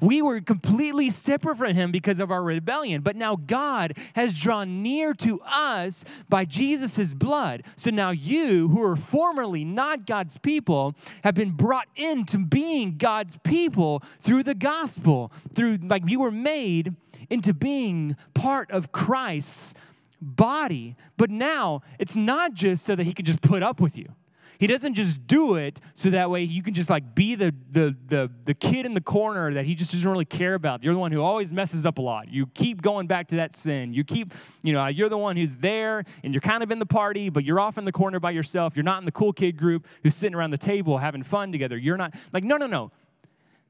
We 0.01 0.23
were 0.23 0.41
completely 0.41 1.11
separate 1.11 1.57
from 1.57 1.75
him 1.75 1.93
because 1.93 2.21
of 2.21 2.31
our 2.31 2.43
rebellion. 2.43 3.03
But 3.03 3.17
now 3.17 3.37
God 3.37 3.97
has 4.15 4.39
drawn 4.39 4.83
near 4.83 5.15
to 5.15 5.41
us 5.43 6.05
by 6.29 6.45
Jesus' 6.45 7.15
blood. 7.15 7.63
So 7.77 7.91
now 7.91 8.11
you, 8.11 8.69
who 8.69 8.81
were 8.81 8.97
formerly 8.97 9.65
not 9.65 10.07
God's 10.07 10.39
people, 10.39 10.95
have 11.25 11.35
been 11.35 11.53
brought 11.53 11.89
into 11.97 12.39
being 12.39 12.97
God's 12.99 13.39
people 13.45 14.03
through 14.23 14.43
the 14.43 14.55
gospel. 14.55 15.33
Through, 15.55 15.79
like, 15.83 16.03
you 16.09 16.21
were 16.21 16.31
made 16.31 16.95
into 17.31 17.55
being 17.55 18.17
part 18.35 18.71
of 18.71 18.93
Christ's 18.93 19.75
body. 20.21 20.97
But 21.17 21.31
now 21.31 21.83
it's 21.99 22.17
not 22.17 22.55
just 22.55 22.85
so 22.85 22.97
that 22.97 23.05
he 23.05 23.13
can 23.13 23.25
just 23.25 23.41
put 23.41 23.63
up 23.63 23.81
with 23.81 23.97
you. 23.97 24.09
He 24.63 24.69
doesn't 24.69 24.95
just 24.95 25.27
do 25.27 25.57
it 25.57 25.81
so 25.93 26.11
that 26.11 26.31
way 26.31 26.45
you 26.45 26.63
can 26.63 26.73
just 26.73 26.89
like 26.89 27.17
be 27.17 27.35
the, 27.35 27.53
the, 27.73 27.97
the, 28.07 28.31
the 28.45 28.55
kid 28.55 28.87
in 28.87 28.95
the 28.95 29.01
corner 29.01 29.53
that 29.55 29.65
he 29.65 29.75
just 29.75 29.91
doesn't 29.91 30.09
really 30.09 30.25
care 30.25 30.55
about. 30.55 30.85
You're 30.85 30.95
the 30.95 31.01
one 31.01 31.11
who 31.11 31.21
always 31.21 31.53
messes 31.53 31.85
up 31.85 31.99
a 31.99 32.01
lot. 32.01 32.29
You 32.29 32.47
keep 32.47 32.81
going 32.81 33.09
back 33.09 33.27
to 33.31 33.37
that 33.39 33.57
sin. 33.57 33.93
You 33.93 34.05
keep, 34.05 34.33
you 34.63 34.73
know, 34.73 34.87
you're 34.87 35.09
the 35.09 35.19
one 35.19 35.37
who's 35.37 35.57
there 35.57 36.05
and 36.23 36.33
you're 36.33 36.41
kind 36.41 36.63
of 36.63 36.71
in 36.71 36.79
the 36.79 36.87
party, 36.87 37.29
but 37.29 37.43
you're 37.43 37.59
off 37.59 37.77
in 37.77 37.85
the 37.85 37.91
corner 37.91 38.21
by 38.21 38.31
yourself. 38.31 38.77
You're 38.77 38.85
not 38.85 39.01
in 39.01 39.05
the 39.05 39.11
cool 39.11 39.33
kid 39.33 39.57
group 39.57 39.89
who's 40.05 40.15
sitting 40.15 40.37
around 40.37 40.53
the 40.53 40.59
table 40.59 40.97
having 40.97 41.25
fun 41.25 41.51
together. 41.51 41.77
You're 41.77 41.97
not, 41.97 42.15
like, 42.33 42.45
no, 42.45 42.57
no, 42.57 42.69
no. 42.69 42.93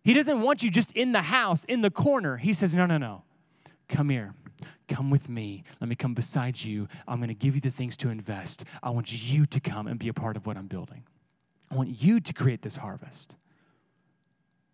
He 0.04 0.12
doesn't 0.12 0.42
want 0.42 0.62
you 0.62 0.68
just 0.68 0.92
in 0.92 1.12
the 1.12 1.22
house, 1.22 1.64
in 1.64 1.80
the 1.80 1.90
corner. 1.90 2.36
He 2.36 2.52
says, 2.52 2.74
no, 2.74 2.84
no, 2.84 2.98
no. 2.98 3.22
Come 3.88 4.10
here. 4.10 4.34
Come 4.88 5.10
with 5.10 5.28
me. 5.28 5.64
Let 5.80 5.88
me 5.88 5.94
come 5.94 6.14
beside 6.14 6.62
you. 6.62 6.88
I'm 7.06 7.18
going 7.18 7.28
to 7.28 7.34
give 7.34 7.54
you 7.54 7.60
the 7.60 7.70
things 7.70 7.96
to 7.98 8.10
invest. 8.10 8.64
I 8.82 8.90
want 8.90 9.12
you 9.12 9.46
to 9.46 9.60
come 9.60 9.86
and 9.86 9.98
be 9.98 10.08
a 10.08 10.14
part 10.14 10.36
of 10.36 10.46
what 10.46 10.56
I'm 10.56 10.66
building. 10.66 11.04
I 11.70 11.74
want 11.74 12.02
you 12.02 12.20
to 12.20 12.32
create 12.32 12.62
this 12.62 12.76
harvest. 12.76 13.36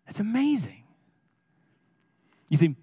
It's 0.07 0.19
amazing. 0.19 0.83
You 2.49 2.57
see, 2.57 2.75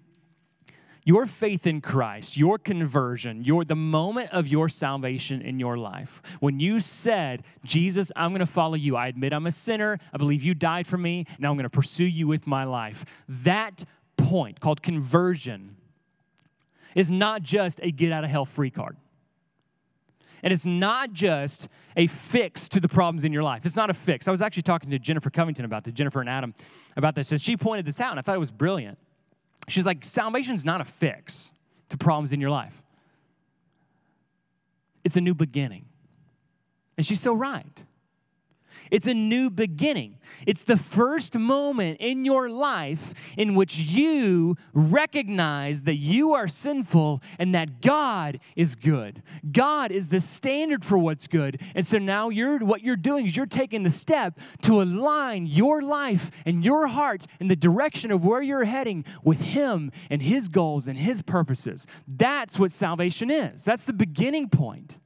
your 1.07 1.25
faith 1.25 1.65
in 1.65 1.79
Christ, 1.79 2.35
your 2.35 2.57
conversion, 2.57 3.41
your 3.41 3.63
the 3.63 3.77
moment 3.77 4.29
of 4.33 4.45
your 4.45 4.67
salvation 4.67 5.41
in 5.41 5.57
your 5.57 5.77
life, 5.77 6.21
when 6.41 6.59
you 6.59 6.81
said, 6.81 7.43
Jesus, 7.63 8.11
I'm 8.17 8.31
going 8.31 8.41
to 8.41 8.45
follow 8.45 8.75
you. 8.75 8.97
I 8.97 9.07
admit 9.07 9.31
I'm 9.31 9.47
a 9.47 9.51
sinner. 9.53 9.99
I 10.13 10.17
believe 10.17 10.43
you 10.43 10.53
died 10.53 10.85
for 10.85 10.97
me. 10.97 11.25
Now 11.39 11.49
I'm 11.49 11.55
going 11.55 11.63
to 11.63 11.69
pursue 11.69 12.03
you 12.03 12.27
with 12.27 12.45
my 12.45 12.65
life. 12.65 13.05
That 13.29 13.85
point 14.17 14.59
called 14.59 14.81
conversion 14.81 15.76
is 16.97 17.11
not 17.11 17.43
just 17.43 17.79
a 17.83 17.91
get 17.91 18.11
out 18.11 18.23
of 18.23 18.29
hell 18.31 18.43
free 18.43 18.71
card. 18.71 18.97
And 20.41 20.51
it's 20.51 20.65
not 20.65 21.13
just 21.13 21.67
a 21.95 22.07
fix 22.07 22.67
to 22.69 22.79
the 22.79 22.87
problems 22.87 23.23
in 23.23 23.31
your 23.31 23.43
life. 23.43 23.65
It's 23.67 23.75
not 23.75 23.91
a 23.91 23.93
fix. 23.93 24.27
I 24.27 24.31
was 24.31 24.41
actually 24.41 24.63
talking 24.63 24.89
to 24.89 24.97
Jennifer 24.97 25.29
Covington 25.29 25.63
about 25.63 25.83
this, 25.83 25.93
Jennifer 25.93 26.21
and 26.21 26.29
Adam 26.29 26.55
about 26.95 27.13
this, 27.13 27.31
and 27.31 27.39
she 27.39 27.55
pointed 27.55 27.85
this 27.85 28.01
out, 28.01 28.11
and 28.11 28.19
I 28.19 28.23
thought 28.23 28.35
it 28.35 28.39
was 28.39 28.51
brilliant. 28.51 28.97
She's 29.67 29.85
like, 29.85 30.03
salvation's 30.03 30.65
not 30.65 30.81
a 30.81 30.85
fix 30.85 31.51
to 31.89 31.97
problems 31.97 32.31
in 32.31 32.41
your 32.41 32.49
life, 32.49 32.81
it's 35.03 35.17
a 35.17 35.21
new 35.21 35.35
beginning. 35.35 35.85
And 36.97 37.05
she's 37.05 37.21
so 37.21 37.33
right. 37.33 37.83
It's 38.91 39.07
a 39.07 39.13
new 39.13 39.49
beginning. 39.49 40.17
It's 40.45 40.63
the 40.63 40.77
first 40.77 41.37
moment 41.37 41.99
in 41.99 42.25
your 42.25 42.49
life 42.49 43.13
in 43.37 43.55
which 43.55 43.77
you 43.77 44.55
recognize 44.73 45.83
that 45.83 45.95
you 45.95 46.33
are 46.33 46.47
sinful 46.47 47.21
and 47.39 47.53
that 47.55 47.81
God 47.81 48.39
is 48.55 48.75
good. 48.75 49.23
God 49.51 49.91
is 49.91 50.09
the 50.09 50.19
standard 50.19 50.83
for 50.83 50.97
what's 50.97 51.27
good. 51.27 51.61
And 51.75 51.85
so 51.85 51.97
now 51.97 52.29
you're 52.29 52.59
what 52.59 52.81
you're 52.81 52.95
doing 52.95 53.25
is 53.25 53.35
you're 53.35 53.45
taking 53.45 53.83
the 53.83 53.89
step 53.89 54.39
to 54.63 54.81
align 54.81 55.45
your 55.45 55.81
life 55.81 56.31
and 56.45 56.63
your 56.63 56.87
heart 56.87 57.25
in 57.39 57.47
the 57.47 57.55
direction 57.55 58.11
of 58.11 58.25
where 58.25 58.41
you're 58.41 58.65
heading 58.65 59.05
with 59.23 59.41
him 59.41 59.91
and 60.09 60.21
his 60.21 60.49
goals 60.49 60.87
and 60.87 60.97
his 60.97 61.21
purposes. 61.21 61.87
That's 62.07 62.59
what 62.59 62.71
salvation 62.71 63.29
is. 63.29 63.63
That's 63.63 63.83
the 63.83 63.93
beginning 63.93 64.49
point. 64.49 64.97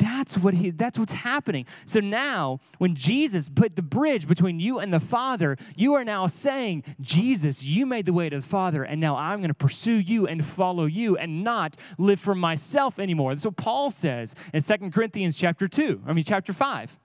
That's 0.00 0.38
what 0.38 0.54
he 0.54 0.70
that's 0.70 0.98
what's 0.98 1.12
happening. 1.12 1.66
So 1.84 2.00
now 2.00 2.60
when 2.78 2.94
Jesus 2.94 3.50
put 3.50 3.76
the 3.76 3.82
bridge 3.82 4.26
between 4.26 4.58
you 4.58 4.78
and 4.78 4.92
the 4.94 4.98
Father, 4.98 5.58
you 5.76 5.92
are 5.92 6.04
now 6.04 6.26
saying, 6.26 6.84
"Jesus, 7.02 7.62
you 7.62 7.84
made 7.84 8.06
the 8.06 8.12
way 8.14 8.30
to 8.30 8.36
the 8.36 8.46
Father, 8.46 8.82
and 8.82 8.98
now 8.98 9.16
I'm 9.16 9.40
going 9.40 9.48
to 9.48 9.54
pursue 9.54 9.98
you 9.98 10.26
and 10.26 10.42
follow 10.42 10.86
you 10.86 11.18
and 11.18 11.44
not 11.44 11.76
live 11.98 12.18
for 12.18 12.34
myself 12.34 12.98
anymore." 12.98 13.34
That's 13.34 13.44
what 13.44 13.56
Paul 13.56 13.90
says 13.90 14.34
in 14.54 14.62
2 14.62 14.90
Corinthians 14.90 15.36
chapter 15.36 15.68
2, 15.68 16.02
I 16.06 16.14
mean 16.14 16.24
chapter 16.24 16.54
5. 16.54 16.98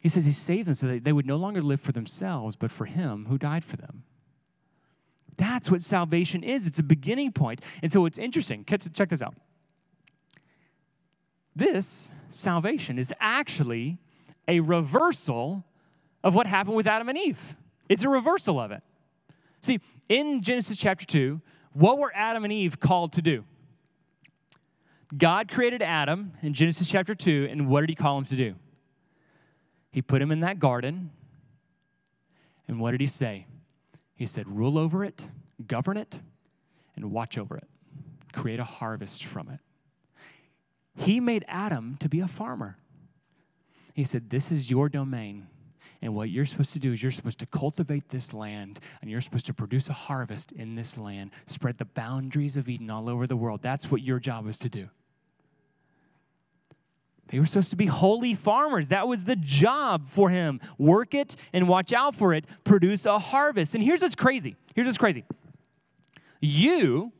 He 0.00 0.08
says 0.08 0.24
he 0.24 0.32
saved 0.32 0.68
them 0.68 0.74
so 0.74 0.86
that 0.86 1.04
they 1.04 1.12
would 1.12 1.26
no 1.26 1.36
longer 1.36 1.60
live 1.60 1.82
for 1.82 1.92
themselves, 1.92 2.56
but 2.56 2.70
for 2.72 2.86
him 2.86 3.26
who 3.26 3.36
died 3.36 3.62
for 3.62 3.76
them. 3.76 4.04
That's 5.36 5.70
what 5.70 5.82
salvation 5.82 6.42
is. 6.42 6.66
It's 6.66 6.78
a 6.78 6.82
beginning 6.82 7.32
point. 7.32 7.60
And 7.82 7.92
so 7.92 8.06
it's 8.06 8.16
interesting. 8.16 8.64
Check 8.64 9.10
this 9.10 9.20
out. 9.20 9.34
This 11.60 12.10
salvation 12.30 12.98
is 12.98 13.12
actually 13.20 13.98
a 14.48 14.60
reversal 14.60 15.62
of 16.24 16.34
what 16.34 16.46
happened 16.46 16.74
with 16.74 16.86
Adam 16.86 17.10
and 17.10 17.18
Eve. 17.18 17.54
It's 17.86 18.02
a 18.02 18.08
reversal 18.08 18.58
of 18.58 18.70
it. 18.70 18.82
See, 19.60 19.78
in 20.08 20.40
Genesis 20.40 20.78
chapter 20.78 21.04
2, 21.04 21.38
what 21.74 21.98
were 21.98 22.10
Adam 22.14 22.44
and 22.44 22.52
Eve 22.52 22.80
called 22.80 23.12
to 23.12 23.20
do? 23.20 23.44
God 25.14 25.50
created 25.50 25.82
Adam 25.82 26.32
in 26.40 26.54
Genesis 26.54 26.88
chapter 26.88 27.14
2, 27.14 27.48
and 27.50 27.68
what 27.68 27.80
did 27.80 27.90
he 27.90 27.94
call 27.94 28.16
him 28.16 28.24
to 28.24 28.36
do? 28.36 28.54
He 29.90 30.00
put 30.00 30.22
him 30.22 30.30
in 30.30 30.40
that 30.40 30.60
garden, 30.60 31.10
and 32.68 32.80
what 32.80 32.92
did 32.92 33.02
he 33.02 33.06
say? 33.06 33.46
He 34.14 34.24
said, 34.24 34.48
Rule 34.48 34.78
over 34.78 35.04
it, 35.04 35.28
govern 35.66 35.98
it, 35.98 36.20
and 36.96 37.10
watch 37.10 37.36
over 37.36 37.58
it. 37.58 37.68
Create 38.32 38.60
a 38.60 38.64
harvest 38.64 39.26
from 39.26 39.50
it. 39.50 39.60
He 40.96 41.20
made 41.20 41.44
Adam 41.48 41.96
to 42.00 42.08
be 42.08 42.20
a 42.20 42.26
farmer. 42.26 42.76
He 43.94 44.04
said, 44.04 44.30
This 44.30 44.50
is 44.50 44.70
your 44.70 44.88
domain. 44.88 45.46
And 46.02 46.14
what 46.14 46.30
you're 46.30 46.46
supposed 46.46 46.72
to 46.72 46.78
do 46.78 46.92
is 46.92 47.02
you're 47.02 47.12
supposed 47.12 47.40
to 47.40 47.46
cultivate 47.46 48.08
this 48.08 48.32
land 48.32 48.80
and 49.02 49.10
you're 49.10 49.20
supposed 49.20 49.46
to 49.46 49.54
produce 49.54 49.90
a 49.90 49.92
harvest 49.92 50.50
in 50.52 50.74
this 50.74 50.96
land, 50.96 51.30
spread 51.44 51.76
the 51.76 51.84
boundaries 51.84 52.56
of 52.56 52.68
Eden 52.70 52.88
all 52.88 53.10
over 53.10 53.26
the 53.26 53.36
world. 53.36 53.60
That's 53.60 53.90
what 53.90 54.00
your 54.00 54.18
job 54.18 54.48
is 54.48 54.58
to 54.60 54.70
do. 54.70 54.88
They 57.28 57.38
were 57.38 57.46
supposed 57.46 57.70
to 57.70 57.76
be 57.76 57.86
holy 57.86 58.34
farmers. 58.34 58.88
That 58.88 59.06
was 59.06 59.24
the 59.24 59.36
job 59.36 60.08
for 60.08 60.30
him. 60.30 60.60
Work 60.78 61.14
it 61.14 61.36
and 61.52 61.68
watch 61.68 61.92
out 61.92 62.16
for 62.16 62.34
it, 62.34 62.44
produce 62.64 63.06
a 63.06 63.18
harvest. 63.18 63.74
And 63.74 63.84
here's 63.84 64.02
what's 64.02 64.16
crazy. 64.16 64.56
Here's 64.74 64.86
what's 64.86 64.98
crazy. 64.98 65.24
You 66.40 67.12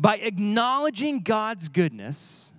by 0.00 0.16
acknowledging 0.16 1.22
God's 1.22 1.68
goodness, 1.68 2.52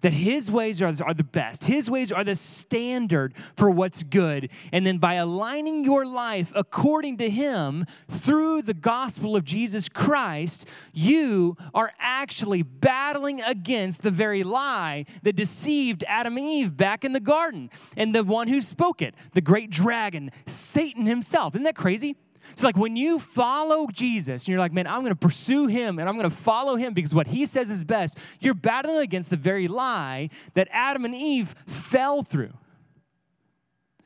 that 0.00 0.12
his 0.12 0.50
ways 0.50 0.82
are, 0.82 0.92
are 1.02 1.14
the 1.14 1.24
best, 1.24 1.64
his 1.64 1.90
ways 1.90 2.12
are 2.12 2.24
the 2.24 2.34
standard 2.34 3.32
for 3.56 3.70
what's 3.70 4.02
good. 4.02 4.50
And 4.72 4.86
then 4.86 4.98
by 4.98 5.14
aligning 5.14 5.84
your 5.84 6.04
life 6.04 6.52
according 6.54 7.18
to 7.18 7.30
him 7.30 7.86
through 8.08 8.62
the 8.62 8.74
gospel 8.74 9.36
of 9.36 9.44
Jesus 9.44 9.88
Christ, 9.88 10.66
you 10.92 11.56
are 11.72 11.92
actually 11.98 12.62
battling 12.62 13.40
against 13.40 14.02
the 14.02 14.10
very 14.10 14.42
lie 14.42 15.06
that 15.22 15.36
deceived 15.36 16.04
Adam 16.06 16.36
and 16.36 16.46
Eve 16.46 16.76
back 16.76 17.04
in 17.04 17.12
the 17.12 17.20
garden. 17.20 17.70
And 17.96 18.14
the 18.14 18.24
one 18.24 18.48
who 18.48 18.60
spoke 18.60 19.00
it, 19.00 19.14
the 19.32 19.40
great 19.40 19.70
dragon, 19.70 20.30
Satan 20.46 21.06
himself. 21.06 21.54
Isn't 21.54 21.64
that 21.64 21.76
crazy? 21.76 22.16
It's 22.52 22.62
like 22.62 22.76
when 22.76 22.96
you 22.96 23.18
follow 23.18 23.86
Jesus 23.88 24.42
and 24.42 24.48
you're 24.48 24.58
like, 24.58 24.72
man, 24.72 24.86
I'm 24.86 25.00
going 25.00 25.12
to 25.12 25.16
pursue 25.16 25.66
him 25.66 25.98
and 25.98 26.08
I'm 26.08 26.16
going 26.16 26.28
to 26.28 26.36
follow 26.36 26.76
him 26.76 26.94
because 26.94 27.14
what 27.14 27.26
he 27.26 27.46
says 27.46 27.70
is 27.70 27.84
best, 27.84 28.18
you're 28.40 28.54
battling 28.54 28.98
against 28.98 29.30
the 29.30 29.36
very 29.36 29.66
lie 29.66 30.30
that 30.54 30.68
Adam 30.70 31.04
and 31.04 31.14
Eve 31.14 31.54
fell 31.66 32.22
through. 32.22 32.52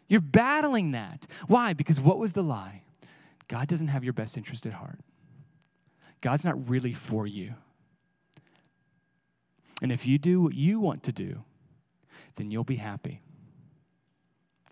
You're 0.09 0.21
battling 0.21 0.93
that. 0.93 1.27
Why? 1.47 1.75
Because 1.75 2.01
what 2.01 2.19
was 2.19 2.33
the 2.33 2.43
lie? 2.43 2.83
God 3.49 3.69
doesn't 3.69 3.89
have 3.89 4.05
your 4.05 4.13
best 4.13 4.37
interest 4.37 4.67
at 4.67 4.73
heart. 4.73 5.01
God's 6.21 6.45
not 6.45 6.69
really 6.69 6.93
for 6.93 7.27
you. 7.27 7.55
And 9.83 9.93
if 9.93 10.07
you 10.07 10.19
do 10.19 10.41
what 10.41 10.55
you 10.55 10.81
want 10.81 11.03
to 11.05 11.13
do, 11.13 11.45
then 12.37 12.51
you'll 12.51 12.65
be 12.65 12.77
happy. 12.77 13.21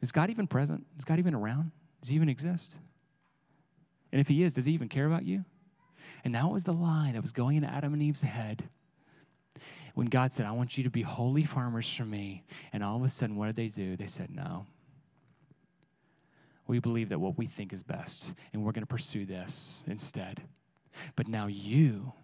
Is 0.02 0.12
God 0.12 0.30
even 0.30 0.46
present? 0.46 0.86
Is 0.98 1.04
God 1.04 1.18
even 1.18 1.34
around? 1.34 1.70
Does 2.00 2.08
he 2.08 2.16
even 2.16 2.28
exist? 2.28 2.74
And 4.16 4.20
if 4.22 4.28
he 4.28 4.44
is, 4.44 4.54
does 4.54 4.64
he 4.64 4.72
even 4.72 4.88
care 4.88 5.04
about 5.04 5.26
you? 5.26 5.44
And 6.24 6.34
that 6.34 6.50
was 6.50 6.64
the 6.64 6.72
lie 6.72 7.10
that 7.12 7.20
was 7.20 7.32
going 7.32 7.56
into 7.56 7.68
Adam 7.68 7.92
and 7.92 8.02
Eve's 8.02 8.22
head 8.22 8.66
when 9.92 10.06
God 10.06 10.32
said, 10.32 10.46
I 10.46 10.52
want 10.52 10.78
you 10.78 10.84
to 10.84 10.90
be 10.90 11.02
holy 11.02 11.44
farmers 11.44 11.94
for 11.94 12.06
me. 12.06 12.42
And 12.72 12.82
all 12.82 12.96
of 12.96 13.02
a 13.02 13.10
sudden, 13.10 13.36
what 13.36 13.44
did 13.44 13.56
they 13.56 13.68
do? 13.68 13.94
They 13.94 14.06
said, 14.06 14.34
No. 14.34 14.64
We 16.66 16.78
believe 16.78 17.10
that 17.10 17.20
what 17.20 17.36
we 17.36 17.44
think 17.44 17.74
is 17.74 17.82
best, 17.82 18.32
and 18.54 18.64
we're 18.64 18.72
going 18.72 18.84
to 18.84 18.86
pursue 18.86 19.26
this 19.26 19.84
instead. 19.86 20.40
But 21.14 21.28
now 21.28 21.46
you, 21.48 22.14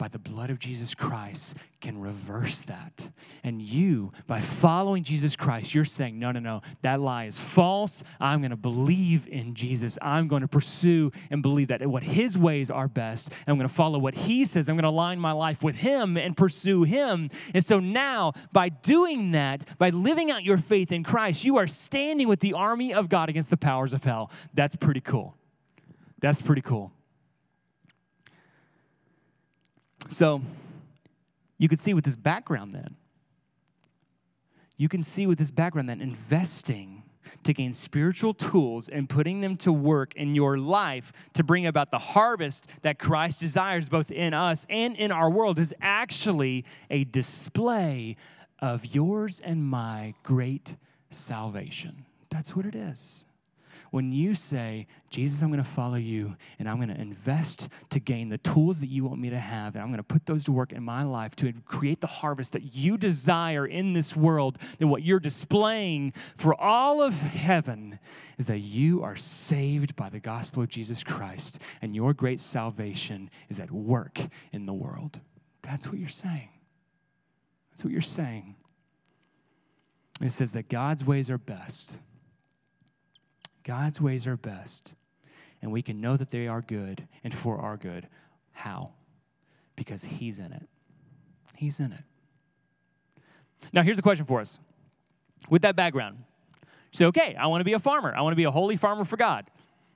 by 0.00 0.08
the 0.08 0.18
blood 0.18 0.48
of 0.48 0.58
Jesus 0.58 0.94
Christ, 0.94 1.56
can 1.82 2.00
reverse 2.00 2.62
that. 2.62 3.10
And 3.44 3.60
you, 3.60 4.12
by 4.26 4.40
following 4.40 5.04
Jesus 5.04 5.36
Christ, 5.36 5.74
you're 5.74 5.84
saying, 5.84 6.18
no, 6.18 6.32
no, 6.32 6.40
no, 6.40 6.62
that 6.80 7.00
lie 7.00 7.26
is 7.26 7.38
false. 7.38 8.02
I'm 8.18 8.40
going 8.40 8.50
to 8.50 8.56
believe 8.56 9.28
in 9.28 9.54
Jesus. 9.54 9.98
I'm 10.00 10.26
going 10.26 10.40
to 10.40 10.48
pursue 10.48 11.12
and 11.30 11.42
believe 11.42 11.68
that 11.68 11.86
what 11.86 12.02
his 12.02 12.38
ways 12.38 12.70
are 12.70 12.88
best. 12.88 13.30
I'm 13.46 13.58
going 13.58 13.68
to 13.68 13.74
follow 13.74 13.98
what 13.98 14.14
he 14.14 14.46
says. 14.46 14.70
I'm 14.70 14.76
going 14.76 14.84
to 14.84 14.88
align 14.88 15.20
my 15.20 15.32
life 15.32 15.62
with 15.62 15.76
him 15.76 16.16
and 16.16 16.34
pursue 16.34 16.84
him. 16.84 17.28
And 17.52 17.62
so 17.62 17.78
now, 17.78 18.32
by 18.54 18.70
doing 18.70 19.32
that, 19.32 19.66
by 19.76 19.90
living 19.90 20.30
out 20.30 20.44
your 20.44 20.56
faith 20.56 20.92
in 20.92 21.04
Christ, 21.04 21.44
you 21.44 21.58
are 21.58 21.66
standing 21.66 22.26
with 22.26 22.40
the 22.40 22.54
army 22.54 22.94
of 22.94 23.10
God 23.10 23.28
against 23.28 23.50
the 23.50 23.58
powers 23.58 23.92
of 23.92 24.02
hell. 24.02 24.30
That's 24.54 24.76
pretty 24.76 25.02
cool. 25.02 25.36
That's 26.20 26.40
pretty 26.40 26.62
cool. 26.62 26.90
So 30.08 30.42
you 31.58 31.68
could 31.68 31.80
see 31.80 31.94
with 31.94 32.04
this 32.04 32.16
background 32.16 32.74
then, 32.74 32.96
you 34.76 34.88
can 34.88 35.02
see 35.02 35.26
with 35.26 35.38
this 35.38 35.50
background 35.50 35.88
then 35.88 36.00
investing 36.00 37.02
to 37.44 37.52
gain 37.52 37.74
spiritual 37.74 38.34
tools 38.34 38.88
and 38.88 39.08
putting 39.08 39.40
them 39.40 39.56
to 39.58 39.72
work 39.72 40.16
in 40.16 40.34
your 40.34 40.58
life 40.58 41.12
to 41.34 41.44
bring 41.44 41.66
about 41.66 41.90
the 41.90 41.98
harvest 41.98 42.66
that 42.82 42.98
Christ 42.98 43.40
desires 43.40 43.88
both 43.88 44.10
in 44.10 44.34
us 44.34 44.66
and 44.70 44.96
in 44.96 45.12
our 45.12 45.30
world 45.30 45.58
is 45.58 45.74
actually 45.80 46.64
a 46.88 47.04
display 47.04 48.16
of 48.60 48.86
yours 48.86 49.40
and 49.40 49.62
my 49.62 50.14
great 50.22 50.76
salvation. 51.10 52.04
That's 52.30 52.56
what 52.56 52.66
it 52.66 52.74
is 52.74 53.26
when 53.90 54.12
you 54.12 54.34
say, 54.34 54.86
Jesus, 55.08 55.42
I'm 55.42 55.50
going 55.50 55.62
to 55.62 55.68
follow 55.68 55.96
you 55.96 56.36
and 56.58 56.68
I'm 56.68 56.76
going 56.76 56.88
to 56.88 57.00
invest 57.00 57.68
to 57.90 57.98
gain 58.00 58.28
the 58.28 58.38
tools 58.38 58.80
that 58.80 58.88
you 58.88 59.04
want 59.04 59.20
me 59.20 59.30
to 59.30 59.38
have, 59.38 59.74
and 59.74 59.82
I'm 59.82 59.88
going 59.88 59.98
to 59.98 60.04
put 60.04 60.26
those 60.26 60.44
to 60.44 60.52
work 60.52 60.72
in 60.72 60.82
my 60.82 61.02
life 61.02 61.34
to 61.36 61.52
create 61.64 62.00
the 62.00 62.06
harvest 62.06 62.52
that 62.52 62.74
you 62.74 62.96
desire 62.96 63.66
in 63.66 63.92
this 63.92 64.14
world, 64.14 64.58
then 64.78 64.88
what 64.88 65.02
you're 65.02 65.20
displaying 65.20 66.12
for 66.36 66.54
all 66.60 67.02
of 67.02 67.14
heaven 67.14 67.98
is 68.38 68.46
that 68.46 68.60
you 68.60 69.02
are 69.02 69.16
saved 69.16 69.96
by 69.96 70.08
the 70.08 70.20
gospel 70.20 70.62
of 70.62 70.68
Jesus 70.68 71.02
Christ 71.02 71.60
and 71.82 71.94
your 71.94 72.14
great 72.14 72.40
salvation 72.40 73.30
is 73.48 73.60
at 73.60 73.70
work 73.70 74.20
in 74.52 74.66
the 74.66 74.72
world. 74.72 75.20
That's 75.62 75.88
what 75.88 75.98
you're 75.98 76.08
saying. 76.08 76.48
That's 77.70 77.84
what 77.84 77.92
you're 77.92 78.02
saying. 78.02 78.54
It 80.20 80.32
says 80.32 80.52
that 80.52 80.68
God's 80.68 81.04
ways 81.04 81.30
are 81.30 81.38
best 81.38 81.98
God's 83.64 84.00
ways 84.00 84.26
are 84.26 84.36
best, 84.36 84.94
and 85.62 85.70
we 85.70 85.82
can 85.82 86.00
know 86.00 86.16
that 86.16 86.30
they 86.30 86.48
are 86.48 86.62
good 86.62 87.06
and 87.24 87.34
for 87.34 87.58
our 87.58 87.76
good. 87.76 88.08
How? 88.52 88.90
Because 89.76 90.02
He's 90.02 90.38
in 90.38 90.52
it. 90.52 90.68
He's 91.56 91.80
in 91.80 91.92
it. 91.92 93.22
Now, 93.72 93.82
here's 93.82 93.98
a 93.98 94.02
question 94.02 94.24
for 94.24 94.40
us. 94.40 94.58
With 95.48 95.62
that 95.62 95.76
background, 95.76 96.18
say, 96.92 97.06
okay, 97.06 97.34
I 97.34 97.46
want 97.46 97.60
to 97.60 97.64
be 97.64 97.72
a 97.72 97.78
farmer. 97.78 98.14
I 98.14 98.22
want 98.22 98.32
to 98.32 98.36
be 98.36 98.44
a 98.44 98.50
holy 98.50 98.76
farmer 98.76 99.04
for 99.04 99.16
God. 99.16 99.46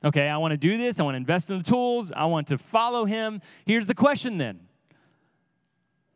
Okay, 0.05 0.29
I 0.29 0.37
want 0.37 0.53
to 0.53 0.59
do 0.59 0.77
this. 0.77 1.01
I 1.01 1.03
want 1.03 1.15
to 1.15 1.19
invest 1.19 1.49
in 1.49 1.59
the 1.59 1.65
tools. 1.65 2.13
I 2.15 2.27
want 2.27 2.49
to 2.49 2.59
follow 2.59 3.07
Him. 3.07 3.41
Here's 3.65 3.87
the 3.87 3.95
question 3.95 4.39
then 4.39 4.61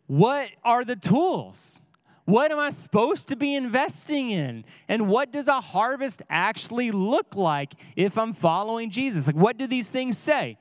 What 0.07 0.51
are 0.63 0.85
the 0.85 0.97
tools? 0.97 1.83
What 2.29 2.53
am 2.53 2.59
I 2.59 2.69
supposed 2.69 3.29
to 3.29 3.37
be 3.37 3.55
investing 3.55 4.33
in? 4.33 4.67
And 4.87 5.09
what 5.09 5.33
does 5.33 5.49
a 5.49 5.63
harvest 5.63 6.21
actually 6.29 6.91
look 6.91 7.37
like 7.37 7.73
if 7.97 8.19
I'm 8.19 8.35
following 8.35 8.91
Jesus? 8.91 9.27
Like, 9.27 9.35
what 9.35 9.57
do 9.57 9.67
these 9.67 9.89
things 9.89 10.19
say? 10.19 10.59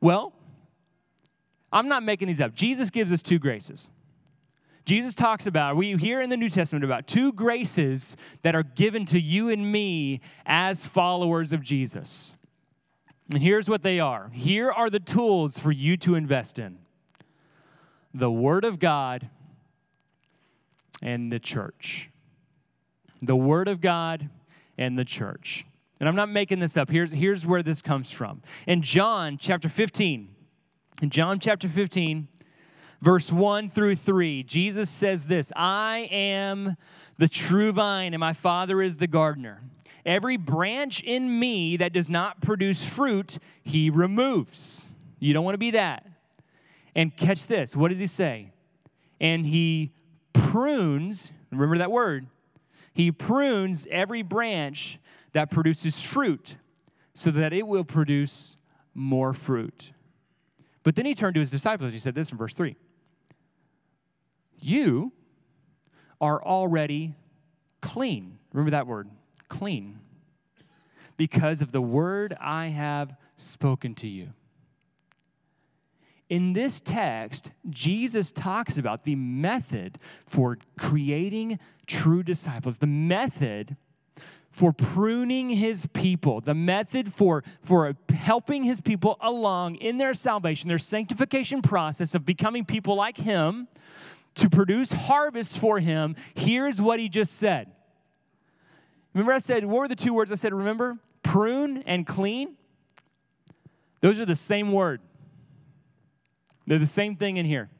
Well, 0.00 0.32
I'm 1.72 1.88
not 1.88 2.04
making 2.04 2.28
these 2.28 2.40
up. 2.40 2.54
Jesus 2.54 2.88
gives 2.88 3.10
us 3.10 3.20
two 3.20 3.40
graces. 3.40 3.90
Jesus 4.84 5.16
talks 5.16 5.48
about, 5.48 5.74
we 5.74 5.96
hear 5.96 6.20
in 6.20 6.30
the 6.30 6.36
New 6.36 6.50
Testament 6.50 6.84
about 6.84 7.08
two 7.08 7.32
graces 7.32 8.16
that 8.42 8.54
are 8.54 8.62
given 8.62 9.06
to 9.06 9.18
you 9.20 9.48
and 9.48 9.72
me 9.72 10.20
as 10.46 10.86
followers 10.86 11.52
of 11.52 11.64
Jesus. 11.64 12.36
And 13.34 13.42
here's 13.42 13.68
what 13.68 13.82
they 13.82 13.98
are 13.98 14.30
here 14.32 14.70
are 14.70 14.88
the 14.88 15.00
tools 15.00 15.58
for 15.58 15.72
you 15.72 15.96
to 15.96 16.14
invest 16.14 16.60
in 16.60 16.78
the 18.14 18.30
Word 18.30 18.64
of 18.64 18.78
God 18.78 19.30
and 21.02 21.32
the 21.32 21.38
church. 21.38 22.10
The 23.22 23.36
Word 23.36 23.68
of 23.68 23.80
God 23.80 24.28
and 24.76 24.98
the 24.98 25.04
church. 25.04 25.66
And 26.00 26.08
I'm 26.08 26.14
not 26.14 26.28
making 26.28 26.60
this 26.60 26.76
up. 26.76 26.90
Here's, 26.90 27.10
here's 27.10 27.44
where 27.44 27.62
this 27.62 27.82
comes 27.82 28.10
from. 28.10 28.42
In 28.66 28.82
John 28.82 29.36
chapter 29.38 29.68
15, 29.68 30.28
in 31.02 31.10
John 31.10 31.40
chapter 31.40 31.68
15, 31.68 32.28
verse 33.00 33.32
1 33.32 33.70
through 33.70 33.96
3, 33.96 34.44
Jesus 34.44 34.90
says 34.90 35.26
this 35.26 35.52
I 35.56 36.08
am 36.10 36.76
the 37.18 37.28
true 37.28 37.72
vine, 37.72 38.14
and 38.14 38.20
my 38.20 38.32
Father 38.32 38.80
is 38.80 38.96
the 38.96 39.08
gardener. 39.08 39.60
Every 40.06 40.36
branch 40.36 41.02
in 41.02 41.38
me 41.38 41.76
that 41.76 41.92
does 41.92 42.08
not 42.08 42.40
produce 42.40 42.84
fruit, 42.84 43.38
he 43.62 43.90
removes. 43.90 44.92
You 45.18 45.34
don't 45.34 45.44
want 45.44 45.54
to 45.54 45.58
be 45.58 45.72
that. 45.72 46.06
And 46.94 47.16
catch 47.16 47.46
this 47.46 47.76
what 47.76 47.88
does 47.88 47.98
he 47.98 48.06
say? 48.06 48.52
And 49.20 49.44
he 49.44 49.92
prunes, 50.48 51.30
remember 51.50 51.78
that 51.78 51.90
word, 51.90 52.26
he 52.94 53.12
prunes 53.12 53.86
every 53.90 54.22
branch 54.22 54.98
that 55.32 55.50
produces 55.50 56.00
fruit 56.02 56.56
so 57.12 57.30
that 57.30 57.52
it 57.52 57.66
will 57.66 57.84
produce 57.84 58.56
more 58.94 59.34
fruit. 59.34 59.92
But 60.82 60.96
then 60.96 61.04
he 61.04 61.14
turned 61.14 61.34
to 61.34 61.40
his 61.40 61.50
disciples. 61.50 61.88
and 61.88 61.92
He 61.92 62.00
said 62.00 62.14
this 62.14 62.32
in 62.32 62.38
verse 62.38 62.54
3 62.54 62.76
You 64.58 65.12
are 66.20 66.42
already 66.42 67.14
clean. 67.82 68.38
Remember 68.52 68.70
that 68.70 68.86
word, 68.86 69.10
clean, 69.48 69.98
because 71.18 71.60
of 71.60 71.72
the 71.72 71.82
word 71.82 72.34
I 72.40 72.68
have 72.68 73.14
spoken 73.36 73.94
to 73.96 74.08
you. 74.08 74.32
In 76.28 76.52
this 76.52 76.80
text, 76.80 77.52
Jesus 77.70 78.30
talks 78.32 78.76
about 78.76 79.04
the 79.04 79.14
method 79.14 79.98
for 80.26 80.58
creating 80.78 81.58
true 81.86 82.22
disciples, 82.22 82.78
the 82.78 82.86
method 82.86 83.76
for 84.50 84.72
pruning 84.72 85.50
his 85.50 85.86
people, 85.86 86.40
the 86.40 86.54
method 86.54 87.12
for, 87.14 87.44
for 87.62 87.94
helping 88.10 88.64
his 88.64 88.80
people 88.80 89.16
along 89.20 89.76
in 89.76 89.96
their 89.96 90.12
salvation, 90.12 90.68
their 90.68 90.78
sanctification 90.78 91.62
process 91.62 92.14
of 92.14 92.26
becoming 92.26 92.64
people 92.64 92.94
like 92.94 93.16
him 93.16 93.68
to 94.34 94.50
produce 94.50 94.92
harvests 94.92 95.56
for 95.56 95.78
him. 95.78 96.14
Here's 96.34 96.80
what 96.80 96.98
he 96.98 97.08
just 97.08 97.36
said. 97.36 97.70
Remember, 99.14 99.32
I 99.32 99.38
said, 99.38 99.64
what 99.64 99.78
were 99.78 99.88
the 99.88 99.96
two 99.96 100.12
words 100.12 100.30
I 100.30 100.34
said? 100.34 100.52
Remember? 100.52 100.98
Prune 101.22 101.82
and 101.86 102.06
clean? 102.06 102.56
Those 104.00 104.20
are 104.20 104.26
the 104.26 104.34
same 104.34 104.72
word. 104.72 105.00
They're 106.68 106.78
the 106.78 106.86
same 106.86 107.16
thing 107.16 107.38
in 107.38 107.46
here. 107.46 107.70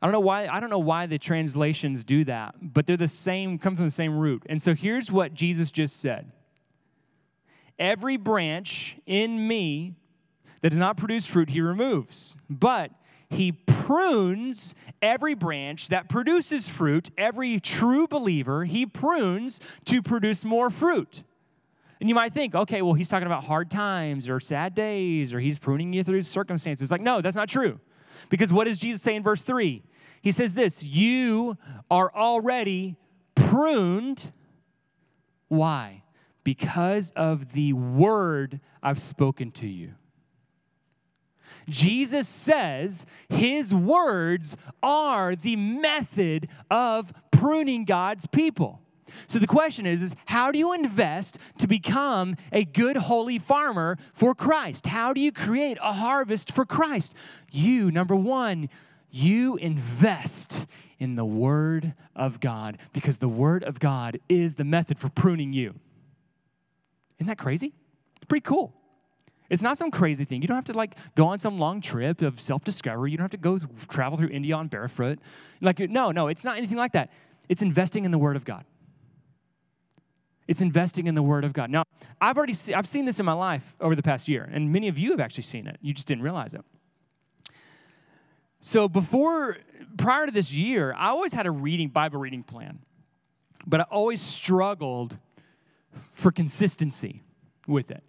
I 0.00 0.06
don't 0.06 0.12
know 0.12 0.20
why 0.20 0.48
I 0.48 0.58
don't 0.58 0.70
know 0.70 0.78
why 0.78 1.06
the 1.06 1.18
translations 1.18 2.04
do 2.04 2.24
that, 2.24 2.54
but 2.60 2.86
they're 2.86 2.96
the 2.96 3.06
same 3.06 3.58
come 3.58 3.76
from 3.76 3.84
the 3.84 3.90
same 3.90 4.18
root. 4.18 4.44
And 4.48 4.60
so 4.60 4.74
here's 4.74 5.12
what 5.12 5.34
Jesus 5.34 5.70
just 5.70 6.00
said. 6.00 6.32
Every 7.78 8.16
branch 8.16 8.96
in 9.06 9.46
me 9.46 9.94
that 10.62 10.70
does 10.70 10.78
not 10.78 10.96
produce 10.96 11.26
fruit 11.26 11.50
he 11.50 11.60
removes, 11.60 12.34
but 12.48 12.90
he 13.28 13.52
prunes 13.52 14.74
every 15.02 15.34
branch 15.34 15.88
that 15.88 16.08
produces 16.08 16.68
fruit, 16.68 17.10
every 17.18 17.60
true 17.60 18.06
believer, 18.06 18.64
he 18.64 18.86
prunes 18.86 19.60
to 19.84 20.00
produce 20.00 20.44
more 20.44 20.70
fruit. 20.70 21.22
And 22.02 22.08
you 22.08 22.16
might 22.16 22.32
think, 22.32 22.56
okay, 22.56 22.82
well, 22.82 22.94
he's 22.94 23.08
talking 23.08 23.28
about 23.28 23.44
hard 23.44 23.70
times 23.70 24.28
or 24.28 24.40
sad 24.40 24.74
days 24.74 25.32
or 25.32 25.38
he's 25.38 25.56
pruning 25.60 25.92
you 25.92 26.02
through 26.02 26.24
circumstances. 26.24 26.90
Like, 26.90 27.00
no, 27.00 27.20
that's 27.20 27.36
not 27.36 27.48
true. 27.48 27.78
Because 28.28 28.52
what 28.52 28.64
does 28.64 28.80
Jesus 28.80 29.00
say 29.00 29.14
in 29.14 29.22
verse 29.22 29.44
3? 29.44 29.84
He 30.20 30.32
says 30.32 30.54
this 30.54 30.82
You 30.82 31.56
are 31.92 32.12
already 32.12 32.96
pruned. 33.36 34.32
Why? 35.46 36.02
Because 36.42 37.12
of 37.14 37.52
the 37.52 37.72
word 37.72 38.58
I've 38.82 38.98
spoken 38.98 39.52
to 39.52 39.68
you. 39.68 39.92
Jesus 41.68 42.26
says 42.26 43.06
his 43.28 43.72
words 43.72 44.56
are 44.82 45.36
the 45.36 45.54
method 45.54 46.48
of 46.68 47.12
pruning 47.30 47.84
God's 47.84 48.26
people. 48.26 48.81
So 49.26 49.38
the 49.38 49.46
question 49.46 49.86
is, 49.86 50.02
is 50.02 50.14
how 50.26 50.50
do 50.50 50.58
you 50.58 50.72
invest 50.72 51.38
to 51.58 51.66
become 51.66 52.36
a 52.52 52.64
good 52.64 52.96
holy 52.96 53.38
farmer 53.38 53.98
for 54.12 54.34
Christ? 54.34 54.86
How 54.86 55.12
do 55.12 55.20
you 55.20 55.32
create 55.32 55.78
a 55.82 55.92
harvest 55.92 56.52
for 56.52 56.64
Christ? 56.64 57.14
You, 57.50 57.90
number 57.90 58.16
one, 58.16 58.68
you 59.10 59.56
invest 59.56 60.66
in 60.98 61.16
the 61.16 61.24
Word 61.24 61.94
of 62.16 62.40
God 62.40 62.78
because 62.92 63.18
the 63.18 63.28
Word 63.28 63.64
of 63.64 63.78
God 63.78 64.20
is 64.28 64.54
the 64.54 64.64
method 64.64 64.98
for 64.98 65.08
pruning 65.08 65.52
you. 65.52 65.74
Isn't 67.18 67.28
that 67.28 67.38
crazy? 67.38 67.72
It's 68.16 68.24
pretty 68.26 68.44
cool. 68.44 68.72
It's 69.50 69.62
not 69.62 69.76
some 69.76 69.90
crazy 69.90 70.24
thing. 70.24 70.40
You 70.40 70.48
don't 70.48 70.56
have 70.56 70.64
to 70.66 70.72
like 70.72 70.96
go 71.14 71.26
on 71.26 71.38
some 71.38 71.58
long 71.58 71.82
trip 71.82 72.22
of 72.22 72.40
self-discovery. 72.40 73.10
You 73.10 73.18
don't 73.18 73.24
have 73.24 73.32
to 73.32 73.36
go 73.36 73.58
travel 73.88 74.16
through 74.16 74.30
India 74.30 74.56
on 74.56 74.68
barefoot. 74.68 75.18
Like 75.60 75.78
no, 75.78 76.10
no, 76.10 76.28
it's 76.28 76.42
not 76.42 76.56
anything 76.56 76.78
like 76.78 76.92
that. 76.92 77.10
It's 77.50 77.60
investing 77.60 78.06
in 78.06 78.12
the 78.12 78.18
word 78.18 78.36
of 78.36 78.46
God. 78.46 78.64
It's 80.52 80.60
investing 80.60 81.06
in 81.06 81.14
the 81.14 81.22
Word 81.22 81.44
of 81.44 81.54
God. 81.54 81.70
Now, 81.70 81.84
I've 82.20 82.36
already 82.36 82.52
see, 82.52 82.74
I've 82.74 82.86
seen 82.86 83.06
this 83.06 83.18
in 83.18 83.24
my 83.24 83.32
life 83.32 83.74
over 83.80 83.94
the 83.94 84.02
past 84.02 84.28
year, 84.28 84.46
and 84.52 84.70
many 84.70 84.88
of 84.88 84.98
you 84.98 85.10
have 85.12 85.18
actually 85.18 85.44
seen 85.44 85.66
it. 85.66 85.78
You 85.80 85.94
just 85.94 86.06
didn't 86.06 86.22
realize 86.22 86.52
it. 86.52 86.60
So 88.60 88.86
before, 88.86 89.56
prior 89.96 90.26
to 90.26 90.30
this 90.30 90.52
year, 90.52 90.92
I 90.94 91.08
always 91.08 91.32
had 91.32 91.46
a 91.46 91.50
reading 91.50 91.88
Bible 91.88 92.20
reading 92.20 92.42
plan, 92.42 92.80
but 93.66 93.80
I 93.80 93.84
always 93.84 94.20
struggled 94.20 95.16
for 96.12 96.30
consistency 96.30 97.22
with 97.66 97.90
it. 97.90 98.02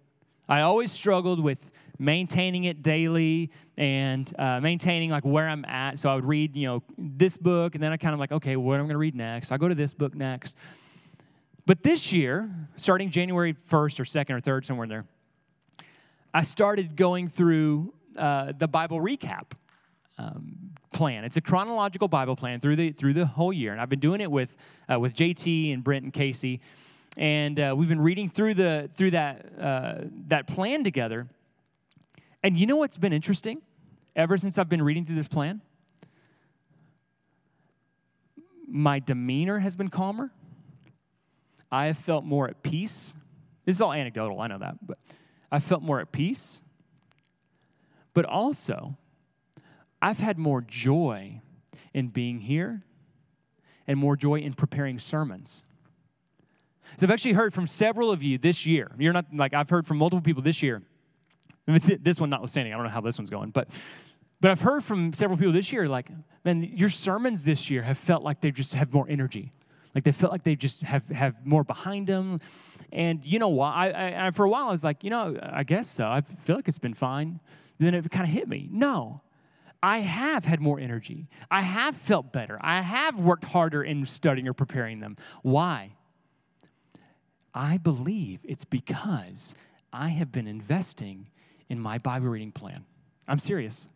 I 0.46 0.60
always 0.60 0.92
struggled 0.92 1.42
with 1.42 1.72
maintaining 1.98 2.64
it 2.64 2.82
daily 2.82 3.52
and 3.78 4.30
uh, 4.38 4.60
maintaining 4.60 5.08
like 5.08 5.24
where 5.24 5.48
I'm 5.48 5.64
at. 5.64 5.98
So 5.98 6.10
I 6.10 6.14
would 6.14 6.26
read, 6.26 6.54
you 6.56 6.66
know, 6.66 6.82
this 6.98 7.38
book, 7.38 7.74
and 7.74 7.82
then 7.82 7.90
I 7.90 7.96
kind 7.96 8.12
of 8.12 8.20
like, 8.20 8.32
okay, 8.32 8.56
what 8.56 8.74
am 8.74 8.80
I 8.80 8.82
going 8.82 8.90
to 8.90 8.98
read 8.98 9.14
next? 9.14 9.50
I 9.50 9.56
go 9.56 9.66
to 9.66 9.74
this 9.74 9.94
book 9.94 10.14
next. 10.14 10.54
But 11.66 11.82
this 11.82 12.12
year, 12.12 12.50
starting 12.76 13.10
January 13.10 13.54
1st 13.54 14.00
or 14.00 14.04
2nd 14.04 14.30
or 14.30 14.40
3rd, 14.40 14.66
somewhere 14.66 14.84
in 14.84 14.90
there, 14.90 15.04
I 16.34 16.42
started 16.42 16.96
going 16.96 17.28
through 17.28 17.94
uh, 18.16 18.52
the 18.58 18.68
Bible 18.68 19.00
recap 19.00 19.52
um, 20.18 20.74
plan. 20.92 21.24
It's 21.24 21.36
a 21.36 21.40
chronological 21.40 22.08
Bible 22.08 22.36
plan 22.36 22.60
through 22.60 22.76
the 22.76 22.92
through 22.92 23.14
the 23.14 23.26
whole 23.26 23.52
year, 23.52 23.72
and 23.72 23.80
I've 23.80 23.88
been 23.88 24.00
doing 24.00 24.20
it 24.20 24.30
with 24.30 24.56
uh, 24.92 24.98
with 24.98 25.14
JT 25.14 25.72
and 25.72 25.82
Brent 25.82 26.04
and 26.04 26.12
Casey, 26.12 26.60
and 27.16 27.58
uh, 27.58 27.74
we've 27.76 27.88
been 27.88 28.00
reading 28.00 28.28
through 28.28 28.54
the 28.54 28.90
through 28.94 29.12
that 29.12 29.46
uh, 29.58 29.94
that 30.28 30.46
plan 30.46 30.84
together. 30.84 31.28
And 32.42 32.58
you 32.58 32.66
know 32.66 32.76
what's 32.76 32.98
been 32.98 33.12
interesting? 33.12 33.62
Ever 34.14 34.36
since 34.36 34.58
I've 34.58 34.68
been 34.68 34.82
reading 34.82 35.04
through 35.06 35.16
this 35.16 35.28
plan, 35.28 35.60
my 38.68 38.98
demeanor 38.98 39.58
has 39.60 39.76
been 39.76 39.88
calmer. 39.88 40.30
I 41.74 41.86
have 41.86 41.98
felt 41.98 42.24
more 42.24 42.48
at 42.48 42.62
peace. 42.62 43.16
This 43.64 43.76
is 43.76 43.80
all 43.80 43.92
anecdotal, 43.92 44.40
I 44.40 44.46
know 44.46 44.58
that, 44.58 44.76
but 44.86 44.96
I 45.50 45.58
felt 45.58 45.82
more 45.82 45.98
at 45.98 46.12
peace. 46.12 46.62
But 48.12 48.24
also, 48.24 48.96
I've 50.00 50.18
had 50.18 50.38
more 50.38 50.60
joy 50.60 51.40
in 51.92 52.08
being 52.08 52.38
here 52.38 52.84
and 53.88 53.98
more 53.98 54.14
joy 54.14 54.36
in 54.36 54.54
preparing 54.54 55.00
sermons. 55.00 55.64
So 56.96 57.06
I've 57.06 57.10
actually 57.10 57.32
heard 57.32 57.52
from 57.52 57.66
several 57.66 58.12
of 58.12 58.22
you 58.22 58.38
this 58.38 58.66
year. 58.66 58.92
You're 58.96 59.12
not 59.12 59.26
like 59.34 59.52
I've 59.52 59.68
heard 59.68 59.84
from 59.84 59.96
multiple 59.96 60.22
people 60.22 60.42
this 60.42 60.62
year. 60.62 60.82
This 61.66 62.20
one 62.20 62.30
notwithstanding, 62.30 62.72
I 62.72 62.76
don't 62.76 62.84
know 62.84 62.92
how 62.92 63.00
this 63.00 63.18
one's 63.18 63.30
going, 63.30 63.50
but 63.50 63.68
but 64.40 64.50
I've 64.50 64.60
heard 64.60 64.84
from 64.84 65.12
several 65.12 65.38
people 65.38 65.54
this 65.54 65.72
year, 65.72 65.88
like, 65.88 66.10
man, 66.44 66.62
your 66.62 66.90
sermons 66.90 67.44
this 67.44 67.70
year 67.70 67.82
have 67.82 67.98
felt 67.98 68.22
like 68.22 68.42
they 68.42 68.50
just 68.50 68.74
have 68.74 68.92
more 68.92 69.06
energy. 69.08 69.52
Like 69.94 70.04
they 70.04 70.12
felt 70.12 70.32
like 70.32 70.42
they 70.42 70.56
just 70.56 70.82
have, 70.82 71.08
have 71.08 71.46
more 71.46 71.64
behind 71.64 72.06
them. 72.06 72.40
And 72.92 73.24
you 73.24 73.38
know 73.38 73.48
what? 73.48 73.68
I, 73.74 74.26
I, 74.26 74.30
for 74.32 74.44
a 74.44 74.48
while, 74.48 74.68
I 74.68 74.70
was 74.70 74.82
like, 74.82 75.04
you 75.04 75.10
know, 75.10 75.36
I 75.42 75.62
guess 75.62 75.88
so. 75.88 76.06
I 76.06 76.20
feel 76.20 76.56
like 76.56 76.68
it's 76.68 76.78
been 76.78 76.94
fine. 76.94 77.40
Then 77.78 77.94
it 77.94 78.10
kind 78.10 78.24
of 78.24 78.30
hit 78.30 78.48
me. 78.48 78.68
No, 78.72 79.22
I 79.82 79.98
have 79.98 80.44
had 80.44 80.60
more 80.60 80.80
energy. 80.80 81.28
I 81.50 81.60
have 81.60 81.94
felt 81.94 82.32
better. 82.32 82.58
I 82.60 82.80
have 82.80 83.20
worked 83.20 83.44
harder 83.44 83.82
in 83.82 84.06
studying 84.06 84.48
or 84.48 84.52
preparing 84.52 85.00
them. 85.00 85.16
Why? 85.42 85.92
I 87.54 87.78
believe 87.78 88.40
it's 88.42 88.64
because 88.64 89.54
I 89.92 90.08
have 90.08 90.32
been 90.32 90.48
investing 90.48 91.28
in 91.68 91.78
my 91.78 91.98
Bible 91.98 92.28
reading 92.28 92.50
plan. 92.50 92.84
I'm 93.28 93.38
serious. 93.38 93.88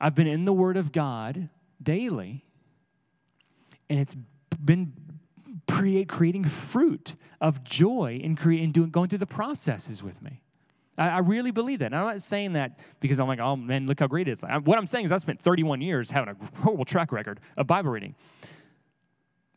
I've 0.00 0.14
been 0.14 0.26
in 0.26 0.44
the 0.44 0.52
Word 0.52 0.76
of 0.76 0.92
God 0.92 1.48
daily, 1.82 2.44
and 3.88 3.98
it's 3.98 4.16
been 4.64 4.92
create, 5.68 6.08
creating 6.08 6.44
fruit 6.44 7.14
of 7.40 7.64
joy 7.64 8.20
in, 8.22 8.36
creating, 8.36 8.72
doing, 8.72 8.90
going 8.90 9.08
through 9.08 9.18
the 9.18 9.26
processes 9.26 10.02
with 10.02 10.22
me. 10.22 10.42
I, 10.98 11.08
I, 11.08 11.18
really 11.18 11.50
believe 11.50 11.78
that. 11.80 11.86
And 11.86 11.96
I'm 11.96 12.06
not 12.06 12.20
saying 12.20 12.52
that 12.54 12.78
because 13.00 13.18
I'm 13.18 13.26
like, 13.26 13.40
oh 13.40 13.56
man, 13.56 13.86
look 13.86 14.00
how 14.00 14.06
great 14.06 14.28
it 14.28 14.32
is. 14.32 14.44
I, 14.44 14.58
what 14.58 14.78
I'm 14.78 14.86
saying 14.86 15.06
is 15.06 15.12
I 15.12 15.16
spent 15.18 15.40
31 15.40 15.80
years 15.80 16.10
having 16.10 16.34
a 16.34 16.60
horrible 16.60 16.84
track 16.84 17.12
record 17.12 17.40
of 17.56 17.66
Bible 17.66 17.90
reading. 17.90 18.14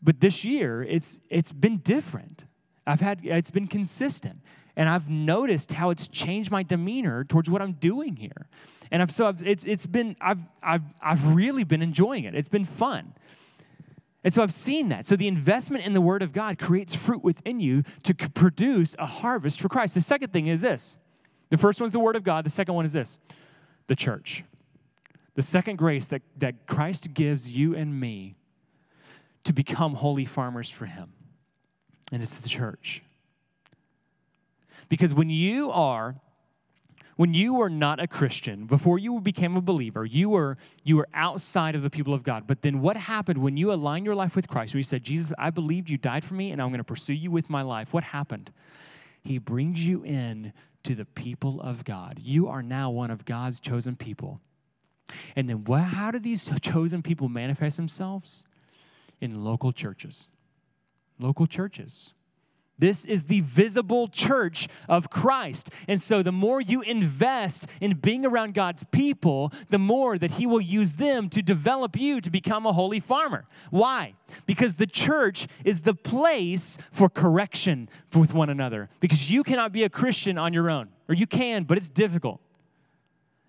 But 0.01 0.19
this 0.19 0.45
year, 0.45 0.83
it's, 0.83 1.19
it's 1.29 1.51
been 1.51 1.77
different. 1.77 2.45
I've 2.85 3.01
had, 3.01 3.21
it's 3.23 3.51
been 3.51 3.67
consistent. 3.67 4.39
And 4.77 4.89
I've 4.89 5.09
noticed 5.09 5.71
how 5.71 5.89
it's 5.89 6.07
changed 6.07 6.51
my 6.51 6.61
demeanor 6.61 7.23
towards 7.23 7.49
what 7.49 7.61
I'm 7.61 7.73
doing 7.73 8.17
here. 8.17 8.47
And 8.91 9.01
I've, 9.01 9.11
so 9.11 9.27
I've, 9.27 9.41
it's, 9.41 9.63
it's 9.65 9.87
been, 9.87 10.15
I've, 10.19 10.41
I've, 10.61 10.83
I've 11.01 11.25
really 11.33 11.63
been 11.63 11.81
enjoying 11.81 12.25
it. 12.25 12.35
It's 12.35 12.49
been 12.49 12.65
fun. 12.65 13.13
And 14.25 14.33
so 14.33 14.41
I've 14.41 14.53
seen 14.53 14.89
that. 14.89 15.05
So 15.05 15.15
the 15.15 15.27
investment 15.27 15.85
in 15.85 15.93
the 15.93 16.01
Word 16.01 16.23
of 16.23 16.33
God 16.33 16.57
creates 16.57 16.95
fruit 16.95 17.23
within 17.23 17.59
you 17.59 17.83
to 18.01 18.15
produce 18.15 18.95
a 18.97 19.05
harvest 19.05 19.61
for 19.61 19.69
Christ. 19.69 19.93
The 19.93 20.01
second 20.01 20.33
thing 20.33 20.47
is 20.47 20.61
this 20.61 20.97
the 21.51 21.57
first 21.57 21.79
one 21.79 21.85
is 21.85 21.91
the 21.91 21.99
Word 21.99 22.15
of 22.15 22.23
God, 22.23 22.43
the 22.43 22.49
second 22.49 22.73
one 22.73 22.85
is 22.85 22.93
this 22.93 23.19
the 23.85 23.95
church. 23.95 24.43
The 25.35 25.43
second 25.43 25.75
grace 25.75 26.07
that, 26.07 26.23
that 26.37 26.65
Christ 26.65 27.13
gives 27.13 27.51
you 27.55 27.75
and 27.75 27.99
me 27.99 28.35
to 29.43 29.53
become 29.53 29.93
holy 29.93 30.25
farmers 30.25 30.71
for 30.71 30.87
Him, 30.87 31.11
and 32.11 32.23
it's 32.23 32.39
the 32.39 32.49
church. 32.49 33.03
Because 34.89 35.13
when 35.13 35.29
you 35.29 35.69
are 35.69 36.15
when 37.15 37.33
you 37.33 37.53
were 37.53 37.69
not 37.69 38.01
a 38.01 38.07
Christian, 38.07 38.65
before 38.65 38.99
you 38.99 39.19
became 39.21 39.55
a 39.55 39.61
believer, 39.61 40.05
you 40.05 40.29
were, 40.29 40.57
you 40.83 40.97
were 40.97 41.07
outside 41.13 41.73
of 41.75 41.81
the 41.81 41.89
people 41.89 42.13
of 42.13 42.23
God. 42.23 42.45
But 42.45 42.61
then 42.61 42.81
what 42.81 42.97
happened 42.97 43.37
when 43.37 43.55
you 43.55 43.71
aligned 43.71 44.05
your 44.05 44.15
life 44.15 44.35
with 44.35 44.47
Christ? 44.47 44.73
When 44.73 44.79
you 44.79 44.83
said, 44.83 45.03
Jesus, 45.03 45.31
I 45.37 45.49
believed 45.49 45.89
you 45.89 45.97
died 45.97 46.25
for 46.25 46.33
me 46.33 46.51
and 46.51 46.61
I'm 46.61 46.69
going 46.69 46.79
to 46.79 46.83
pursue 46.83 47.13
you 47.13 47.31
with 47.31 47.49
my 47.49 47.61
life. 47.61 47.93
What 47.93 48.03
happened? 48.03 48.51
He 49.23 49.37
brings 49.37 49.85
you 49.85 50.03
in 50.03 50.51
to 50.83 50.93
the 50.93 51.05
people 51.05 51.61
of 51.61 51.85
God. 51.85 52.19
You 52.21 52.47
are 52.47 52.61
now 52.61 52.91
one 52.91 53.11
of 53.11 53.25
God's 53.25 53.59
chosen 53.59 53.95
people. 53.95 54.41
And 55.35 55.49
then 55.49 55.63
what, 55.63 55.81
how 55.81 56.11
do 56.11 56.19
these 56.19 56.51
chosen 56.61 57.01
people 57.01 57.29
manifest 57.29 57.77
themselves? 57.77 58.45
In 59.21 59.43
local 59.43 59.71
churches. 59.71 60.27
Local 61.17 61.47
churches. 61.47 62.13
This 62.77 63.05
is 63.05 63.25
the 63.25 63.39
visible 63.41 64.07
church 64.09 64.67
of 64.89 65.09
Christ. 65.09 65.69
And 65.87 66.01
so, 66.01 66.21
the 66.21 66.31
more 66.33 66.59
you 66.59 66.81
invest 66.81 67.67
in 67.79 67.93
being 67.93 68.25
around 68.25 68.53
God's 68.53 68.83
people, 68.83 69.53
the 69.69 69.79
more 69.79 70.17
that 70.17 70.31
He 70.31 70.45
will 70.45 70.61
use 70.61 70.93
them 70.93 71.29
to 71.29 71.41
develop 71.41 71.97
you 71.97 72.19
to 72.19 72.29
become 72.29 72.65
a 72.65 72.73
holy 72.73 72.99
farmer. 72.99 73.45
Why? 73.69 74.13
Because 74.45 74.75
the 74.75 74.87
church 74.87 75.47
is 75.63 75.81
the 75.81 75.93
place 75.93 76.77
for 76.91 77.07
correction 77.07 77.87
with 78.13 78.33
one 78.33 78.49
another. 78.49 78.89
Because 78.99 79.31
you 79.31 79.43
cannot 79.43 79.71
be 79.71 79.83
a 79.83 79.89
Christian 79.89 80.37
on 80.37 80.53
your 80.53 80.69
own, 80.69 80.89
or 81.07 81.15
you 81.15 81.27
can, 81.27 81.63
but 81.63 81.77
it's 81.77 81.89
difficult. 81.89 82.41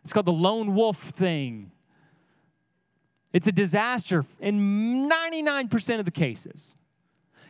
It's 0.04 0.12
called 0.12 0.26
the 0.26 0.32
lone 0.32 0.76
wolf 0.76 0.98
thing. 0.98 1.72
It's 3.32 3.48
a 3.48 3.52
disaster 3.52 4.24
in 4.38 5.10
99% 5.10 5.98
of 5.98 6.04
the 6.04 6.10
cases. 6.12 6.76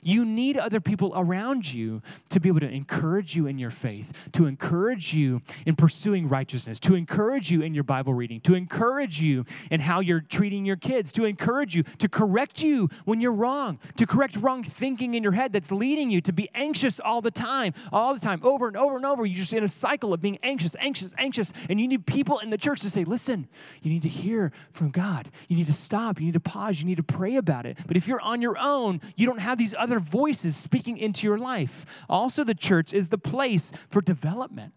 You 0.02 0.24
need 0.24 0.56
other 0.56 0.80
people 0.80 1.12
around 1.16 1.72
you 1.72 2.02
to 2.30 2.40
be 2.40 2.48
able 2.48 2.60
to 2.60 2.70
encourage 2.70 3.34
you 3.34 3.46
in 3.46 3.58
your 3.58 3.70
faith, 3.70 4.12
to 4.32 4.46
encourage 4.46 5.14
you 5.14 5.42
in 5.64 5.76
pursuing 5.76 6.28
righteousness, 6.28 6.78
to 6.80 6.94
encourage 6.94 7.50
you 7.50 7.62
in 7.62 7.74
your 7.74 7.84
Bible 7.84 8.14
reading, 8.14 8.40
to 8.42 8.54
encourage 8.54 9.20
you 9.20 9.44
in 9.70 9.80
how 9.80 10.00
you're 10.00 10.20
treating 10.20 10.64
your 10.64 10.76
kids, 10.76 11.12
to 11.12 11.24
encourage 11.24 11.74
you, 11.74 11.82
to 11.98 12.08
correct 12.08 12.62
you 12.62 12.88
when 13.04 13.20
you're 13.20 13.32
wrong, 13.32 13.78
to 13.96 14.06
correct 14.06 14.36
wrong 14.36 14.62
thinking 14.62 15.14
in 15.14 15.22
your 15.22 15.32
head 15.32 15.52
that's 15.52 15.70
leading 15.70 16.10
you 16.10 16.20
to 16.20 16.32
be 16.32 16.48
anxious 16.54 17.00
all 17.00 17.20
the 17.20 17.30
time, 17.30 17.72
all 17.92 18.12
the 18.12 18.20
time, 18.20 18.40
over 18.42 18.66
and 18.66 18.76
over 18.76 18.96
and 18.96 19.06
over. 19.06 19.24
You're 19.24 19.38
just 19.38 19.52
in 19.52 19.62
a 19.62 19.68
cycle 19.68 20.12
of 20.12 20.20
being 20.20 20.38
anxious, 20.42 20.74
anxious, 20.78 21.14
anxious. 21.18 21.52
And 21.68 21.80
you 21.80 21.86
need 21.86 22.06
people 22.06 22.38
in 22.40 22.50
the 22.50 22.58
church 22.58 22.80
to 22.80 22.90
say, 22.90 23.04
listen, 23.04 23.48
you 23.82 23.90
need 23.90 24.02
to 24.02 24.08
hear 24.08 24.52
from 24.72 24.90
God. 24.90 25.30
You 25.48 25.56
need 25.56 25.66
to 25.66 25.72
stop. 25.72 26.18
You 26.18 26.26
need 26.26 26.34
to 26.34 26.40
pause. 26.40 26.80
You 26.80 26.86
need 26.86 26.96
to 26.96 27.02
pray 27.02 27.36
about 27.36 27.66
it. 27.66 27.78
But 27.86 27.96
if 27.96 28.08
you're 28.08 28.20
on 28.20 28.42
your 28.42 28.58
own, 28.58 29.00
you 29.14 29.26
don't 29.26 29.38
have 29.38 29.58
these 29.58 29.74
other 29.74 29.85
other 29.86 30.00
voices 30.00 30.56
speaking 30.56 30.98
into 30.98 31.26
your 31.26 31.38
life. 31.38 31.86
Also, 32.08 32.42
the 32.42 32.54
church 32.54 32.92
is 32.92 33.08
the 33.08 33.18
place 33.18 33.70
for 33.88 34.00
development. 34.02 34.72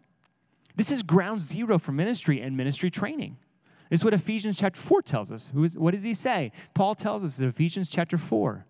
This 0.76 0.92
is 0.92 1.02
ground 1.02 1.42
zero 1.42 1.80
for 1.80 1.92
ministry 1.92 2.42
and 2.42 2.56
ministry 2.56 2.92
training. 2.92 3.38
This 3.90 4.02
is 4.02 4.06
what 4.06 4.14
Ephesians 4.14 4.60
chapter 4.60 4.80
4 4.80 5.02
tells 5.02 5.32
us. 5.32 5.50
Who 5.54 5.64
is, 5.64 5.78
what 5.78 5.96
does 5.96 6.04
he 6.04 6.14
say? 6.14 6.52
Paul 6.76 6.94
tells 6.94 7.24
us 7.24 7.40
in 7.40 7.48
Ephesians 7.48 7.90
chapter 7.90 8.20
4 8.20 8.66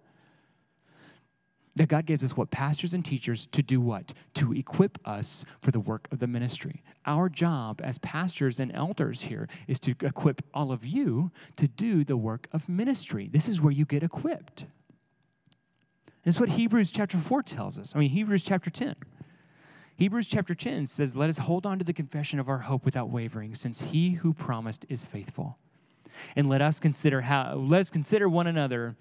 that 1.75 1.89
God 1.89 2.06
gives 2.06 2.23
us 2.23 2.36
what 2.36 2.52
pastors 2.52 2.93
and 2.93 3.04
teachers 3.04 3.47
to 3.52 3.62
do 3.62 3.82
what? 3.82 4.13
To 4.36 4.54
equip 4.54 4.97
us 5.06 5.43
for 5.62 5.71
the 5.71 5.80
work 5.80 6.08
of 6.12 6.19
the 6.19 6.28
ministry. 6.28 6.84
Our 7.06 7.28
job 7.28 7.82
as 7.84 7.97
pastors 7.97 8.60
and 8.60 8.71
elders 8.73 9.21
here 9.21 9.49
is 9.67 9.80
to 9.82 9.93
equip 10.02 10.41
all 10.54 10.71
of 10.71 10.86
you 10.86 11.32
to 11.58 11.67
do 11.67 12.04
the 12.06 12.17
work 12.17 12.47
of 12.54 12.69
ministry. 12.69 13.30
This 13.32 13.47
is 13.47 13.62
where 13.62 13.73
you 13.73 13.86
get 13.86 14.04
equipped. 14.04 14.65
That's 16.30 16.39
what 16.39 16.50
Hebrews 16.50 16.92
chapter 16.92 17.18
4 17.18 17.42
tells 17.42 17.80
us. 17.80 17.94
I 17.96 17.98
mean, 17.98 18.12
Hebrews 18.12 18.44
chapter 18.44 18.70
10. 18.70 18.94
Hebrews 19.96 20.28
chapter 20.28 20.54
10 20.54 20.86
says, 20.86 21.15
Let 21.15 21.28
us 21.28 21.39
hold 21.39 21.65
on 21.65 21.80
to 21.80 21.84
the 21.84 21.92
confession 21.92 22.39
of 22.39 22.48
our 22.48 22.60
hope 22.60 22.86
without 22.86 23.10
wavering, 23.10 23.56
since 23.56 23.82
he 23.82 24.12
who 24.12 24.36
promised 24.36 24.86
is 24.89 25.06
faithful. 25.06 25.58
And 26.36 26.48
let 26.48 26.62
us 26.62 26.80
consider 26.80 27.22
how 27.22 27.56
let 27.56 27.80
us 27.80 27.89
consider 27.89 28.30
one 28.30 28.46
another 28.46 28.96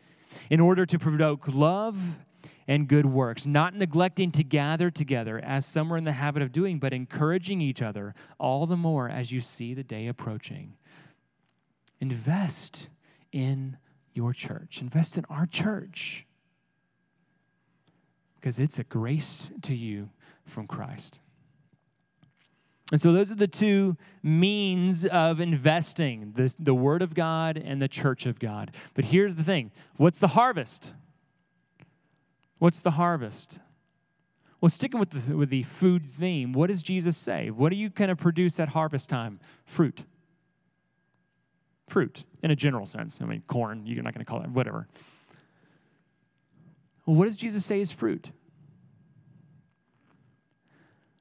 in 0.49 0.59
order 0.59 0.87
to 0.87 0.99
provoke 0.99 1.47
love 1.49 2.21
and 2.67 2.89
good 2.89 3.05
works, 3.05 3.45
not 3.45 3.75
neglecting 3.75 4.33
to 4.33 4.43
gather 4.43 4.91
together 4.91 5.39
as 5.45 5.67
some 5.67 5.93
are 5.93 5.99
in 5.99 6.05
the 6.05 6.13
habit 6.13 6.41
of 6.41 6.51
doing, 6.51 6.79
but 6.79 6.95
encouraging 6.95 7.61
each 7.61 7.83
other 7.83 8.15
all 8.41 8.65
the 8.65 8.75
more 8.75 9.11
as 9.11 9.31
you 9.31 9.43
see 9.43 9.75
the 9.75 9.85
day 9.85 10.07
approaching. 10.07 10.79
Invest 12.01 12.89
in 13.33 13.77
your 14.15 14.33
church, 14.33 14.81
invest 14.81 15.19
in 15.19 15.27
our 15.29 15.45
church, 15.45 16.25
because 18.41 18.59
it's 18.59 18.79
a 18.79 18.85
grace 18.85 19.51
to 19.63 19.75
you 19.75 20.11
from 20.45 20.67
Christ. 20.67 21.21
And 22.91 23.01
so, 23.01 23.13
those 23.13 23.31
are 23.31 23.35
the 23.35 23.47
two 23.47 23.97
means 24.23 25.05
of 25.05 25.41
investing 25.41 26.33
the, 26.35 26.53
the 26.59 26.75
Word 26.75 27.03
of 27.03 27.15
God 27.15 27.59
and 27.59 27.83
the 27.83 27.89
church 27.89 28.25
of 28.25 28.39
God. 28.39 28.75
But 28.95 29.07
here's 29.07 29.37
the 29.37 29.43
thing 29.43 29.71
what's 29.97 30.19
the 30.19 30.29
harvest? 30.29 30.95
What's 32.59 32.81
the 32.81 32.93
harvest? 32.93 33.59
Well, 34.61 34.71
sticking 34.71 34.99
with 34.99 35.11
the, 35.11 35.37
with 35.37 35.51
the 35.51 35.63
food 35.63 36.11
theme, 36.11 36.53
what 36.53 36.67
does 36.67 36.83
Jesus 36.83 37.17
say? 37.17 37.51
What 37.51 37.71
are 37.71 37.77
you 37.77 37.91
going 37.91 38.09
to 38.09 38.17
produce 38.17 38.59
at 38.59 38.71
harvest 38.71 39.09
time? 39.09 39.39
Fruit. 39.65 40.05
Fruit, 41.87 42.25
in 42.43 42.51
a 42.51 42.57
general 42.57 42.85
sense. 42.85 43.21
I 43.23 43.27
mean, 43.27 43.43
corn, 43.47 43.87
you're 43.87 44.03
not 44.03 44.15
going 44.15 44.25
to 44.25 44.31
call 44.31 44.43
it, 44.43 44.51
whatever. 44.51 44.89
Well, 47.09 47.17
what 47.17 47.25
does 47.25 47.37
Jesus 47.37 47.65
say 47.65 47.81
is 47.81 47.91
fruit? 47.91 48.33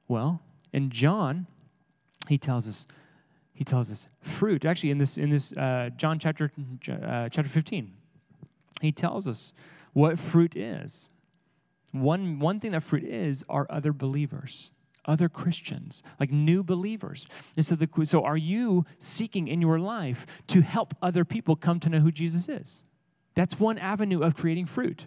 Well, 0.06 0.42
in 0.70 0.90
John, 0.90 1.46
he 2.28 2.36
tells 2.36 2.68
us, 2.68 2.86
he 3.54 3.64
tells 3.64 3.90
us 3.90 4.06
fruit. 4.20 4.66
Actually, 4.66 4.90
in 4.90 4.98
this 4.98 5.16
in 5.16 5.30
this 5.30 5.50
uh, 5.54 5.88
John 5.96 6.18
chapter 6.18 6.52
uh, 6.90 7.30
chapter 7.30 7.48
15, 7.48 7.90
he 8.82 8.92
tells 8.92 9.26
us 9.26 9.54
what 9.94 10.18
fruit 10.18 10.54
is. 10.54 11.08
One, 11.92 12.38
one 12.38 12.60
thing 12.60 12.72
that 12.72 12.82
fruit 12.82 13.04
is 13.04 13.42
are 13.48 13.66
other 13.70 13.94
believers, 13.94 14.70
other 15.06 15.30
Christians, 15.30 16.02
like 16.20 16.30
new 16.30 16.62
believers. 16.62 17.26
And 17.56 17.64
so, 17.64 17.74
the, 17.76 17.88
so 18.04 18.24
are 18.24 18.36
you 18.36 18.84
seeking 18.98 19.48
in 19.48 19.62
your 19.62 19.78
life 19.78 20.26
to 20.48 20.60
help 20.60 20.94
other 21.00 21.24
people 21.24 21.56
come 21.56 21.80
to 21.80 21.88
know 21.88 22.00
who 22.00 22.12
Jesus 22.12 22.46
is? 22.46 22.84
That's 23.34 23.58
one 23.58 23.78
avenue 23.78 24.20
of 24.20 24.36
creating 24.36 24.66
fruit, 24.66 25.06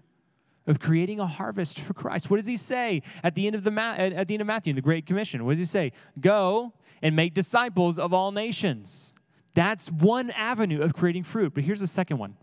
of 0.72 0.80
creating 0.80 1.20
a 1.20 1.28
harvest 1.28 1.80
for 1.80 1.94
Christ. 1.94 2.32
What 2.32 2.38
does 2.38 2.48
he 2.48 2.58
say 2.58 3.04
at 3.24 3.36
the 3.36 3.46
end 3.46 3.56
of 3.56 3.64
the 3.64 3.72
at 3.80 4.28
the 4.28 4.34
end 4.34 4.42
of 4.42 4.48
Matthew 4.48 4.74
the 4.74 4.82
Great 4.82 5.06
Commission? 5.06 5.46
What 5.46 5.52
does 5.52 5.60
he 5.60 5.66
say? 5.66 5.92
Go 6.20 6.74
and 7.04 7.16
make 7.16 7.36
disciples 7.36 8.00
of 8.00 8.14
all 8.14 8.32
nations. 8.32 9.14
That's 9.54 9.92
one 9.92 10.32
avenue 10.32 10.82
of 10.82 10.94
creating 10.94 11.24
fruit. 11.24 11.54
But 11.54 11.64
here's 11.64 11.82
the 11.82 11.88
second 11.88 12.18
one. 12.18 12.36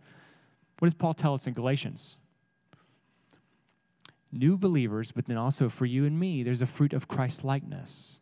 What 0.79 0.87
does 0.87 0.95
Paul 0.95 1.15
tell 1.15 1.35
us 1.35 1.49
in 1.49 1.55
Galatians? 1.55 2.19
new 4.33 4.57
believers, 4.57 5.13
but 5.13 5.27
then 5.27 5.37
also 5.37 5.69
for 5.69 5.87
you 5.87 6.05
and 6.05 6.19
me, 6.19 6.43
there's 6.43 6.63
a 6.63 6.67
fruit 6.67 6.93
of 6.93 7.09
Christ 7.09 7.45
likeness, 7.45 8.21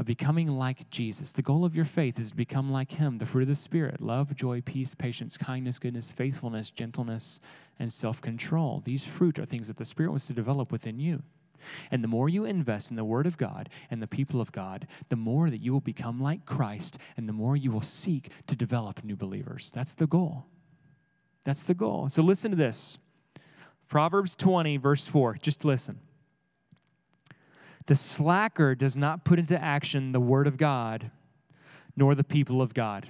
of 0.00 0.06
becoming 0.06 0.48
like 0.48 0.88
Jesus. 0.88 1.30
The 1.30 1.42
goal 1.42 1.62
of 1.62 1.76
your 1.76 1.84
faith 1.84 2.18
is 2.18 2.30
to 2.30 2.36
become 2.36 2.72
like 2.72 2.92
Him, 2.92 3.18
the 3.18 3.26
fruit 3.26 3.42
of 3.42 3.48
the 3.48 3.54
Spirit 3.54 4.00
love, 4.00 4.34
joy, 4.34 4.62
peace, 4.62 4.94
patience, 4.94 5.36
kindness, 5.36 5.78
goodness, 5.78 6.10
faithfulness, 6.10 6.70
gentleness, 6.70 7.38
and 7.78 7.92
self 7.92 8.22
control. 8.22 8.80
These 8.82 9.04
fruit 9.04 9.38
are 9.38 9.44
things 9.44 9.68
that 9.68 9.76
the 9.76 9.84
Spirit 9.84 10.08
wants 10.08 10.26
to 10.28 10.32
develop 10.32 10.72
within 10.72 10.98
you. 10.98 11.22
And 11.90 12.02
the 12.02 12.08
more 12.08 12.30
you 12.30 12.46
invest 12.46 12.88
in 12.88 12.96
the 12.96 13.04
Word 13.04 13.26
of 13.26 13.36
God 13.36 13.68
and 13.90 14.00
the 14.00 14.06
people 14.06 14.40
of 14.40 14.52
God, 14.52 14.86
the 15.10 15.16
more 15.16 15.50
that 15.50 15.60
you 15.60 15.70
will 15.70 15.80
become 15.80 16.18
like 16.18 16.46
Christ 16.46 16.96
and 17.18 17.28
the 17.28 17.34
more 17.34 17.54
you 17.54 17.70
will 17.70 17.82
seek 17.82 18.30
to 18.46 18.56
develop 18.56 19.04
new 19.04 19.16
believers. 19.16 19.70
That's 19.74 19.92
the 19.92 20.06
goal. 20.06 20.46
That's 21.44 21.64
the 21.64 21.74
goal. 21.74 22.08
So 22.08 22.22
listen 22.22 22.50
to 22.52 22.56
this. 22.56 22.96
Proverbs 23.86 24.34
20, 24.34 24.78
verse 24.78 25.06
4. 25.06 25.36
Just 25.42 25.62
listen. 25.62 25.98
The 27.90 27.96
slacker 27.96 28.76
does 28.76 28.96
not 28.96 29.24
put 29.24 29.40
into 29.40 29.60
action 29.60 30.12
the 30.12 30.20
word 30.20 30.46
of 30.46 30.56
God, 30.56 31.10
nor 31.96 32.14
the 32.14 32.22
people 32.22 32.62
of 32.62 32.72
God. 32.72 33.08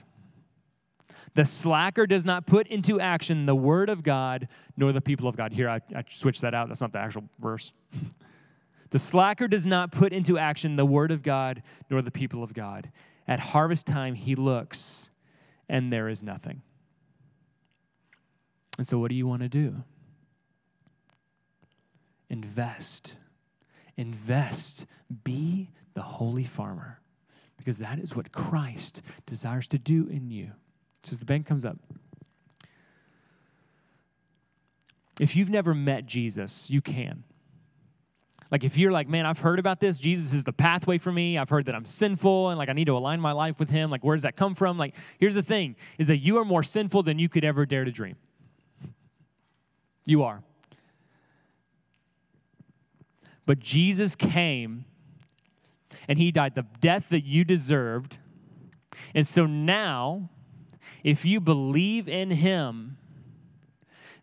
The 1.35 1.45
slacker 1.45 2.07
does 2.07 2.25
not 2.25 2.47
put 2.47 2.67
into 2.67 2.99
action 2.99 3.45
the 3.45 3.55
word 3.55 3.91
of 3.91 4.03
God, 4.03 4.49
nor 4.79 4.93
the 4.93 5.03
people 5.03 5.29
of 5.29 5.37
God. 5.37 5.53
Here, 5.53 5.69
I, 5.69 5.83
I 5.95 6.03
switched 6.09 6.41
that 6.41 6.55
out. 6.55 6.69
That's 6.69 6.81
not 6.81 6.95
the 6.95 6.99
actual 6.99 7.25
verse. 7.39 7.75
the 8.91 8.99
slacker 8.99 9.49
does 9.49 9.67
not 9.67 9.93
put 9.93 10.15
into 10.15 10.39
action 10.39 10.77
the 10.77 10.87
word 10.87 11.11
of 11.11 11.23
God, 11.23 11.63
nor 11.91 12.01
the 12.01 12.11
people 12.11 12.43
of 12.43 12.55
God. 12.55 12.91
At 13.29 13.39
harvest 13.39 13.87
time, 13.87 14.15
he 14.15 14.35
looks, 14.35 15.11
and 15.69 15.93
there 15.93 16.09
is 16.09 16.23
nothing. 16.23 16.63
And 18.79 18.89
so, 18.89 18.99
what 18.99 19.11
do 19.11 19.15
you 19.15 19.27
want 19.27 19.43
to 19.43 19.51
do? 19.51 19.85
invest. 22.31 23.17
Invest. 24.01 24.87
Be 25.25 25.69
the 25.93 26.01
holy 26.01 26.45
farmer 26.45 27.01
because 27.59 27.77
that 27.79 27.99
is 27.99 28.17
what 28.17 28.33
Christ 28.33 29.03
desires 29.27 29.69
to 29.69 29.79
do 29.79 30.09
in 30.09 30.31
you. 30.31 30.53
So 31.03 31.11
as 31.13 31.19
the 31.19 31.27
band 31.27 31.45
comes 31.45 31.67
up, 31.67 31.77
if 35.21 35.37
you've 35.37 35.51
never 35.51 35.75
met 35.75 36.07
Jesus, 36.07 36.71
you 36.71 36.81
can. 36.81 37.25
Like 38.51 38.65
if 38.65 38.79
you're 38.79 38.91
like, 38.91 39.07
man, 39.07 39.27
I've 39.27 39.41
heard 39.41 39.59
about 39.59 39.81
this. 39.81 39.99
Jesus 39.99 40.33
is 40.33 40.45
the 40.45 40.53
pathway 40.53 40.97
for 40.97 41.13
me. 41.13 41.37
I've 41.37 41.51
heard 41.51 41.67
that 41.67 41.75
I'm 41.75 41.85
sinful 41.85 42.49
and 42.49 42.59
like 42.59 42.71
I 42.71 42.73
need 42.73 42.87
to 42.87 42.97
align 42.97 43.21
my 43.21 43.33
life 43.33 43.59
with 43.59 43.69
him. 43.69 43.91
Like 43.91 44.03
where 44.03 44.17
does 44.17 44.23
that 44.23 44.35
come 44.35 44.55
from? 44.55 44.79
Like 44.79 44.95
here's 45.19 45.35
the 45.35 45.43
thing 45.43 45.77
is 45.99 46.07
that 46.07 46.17
you 46.17 46.39
are 46.39 46.45
more 46.47 46.63
sinful 46.63 47.03
than 47.03 47.19
you 47.19 47.29
could 47.29 47.45
ever 47.45 47.67
dare 47.67 47.85
to 47.85 47.93
dream. 47.93 48.17
You 50.07 50.23
are. 50.23 50.43
But 53.51 53.59
Jesus 53.59 54.15
came 54.15 54.85
and 56.07 56.21
he 56.21 56.31
died 56.31 56.55
the 56.55 56.65
death 56.81 57.09
that 57.09 57.25
you 57.25 57.43
deserved. 57.43 58.19
And 59.13 59.27
so 59.27 59.45
now, 59.45 60.31
if 61.03 61.25
you 61.25 61.41
believe 61.41 62.09
in 62.09 62.31
him, 62.31 62.97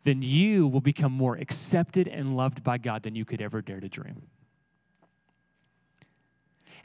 then 0.06 0.22
you 0.22 0.66
will 0.70 0.80
become 0.80 1.12
more 1.12 1.36
accepted 1.36 2.08
and 2.08 2.38
loved 2.38 2.64
by 2.64 2.78
God 2.78 3.04
than 3.04 3.16
you 3.16 3.26
could 3.26 3.42
ever 3.42 3.62
dare 3.62 3.82
to 3.82 3.90
dream. 3.90 4.22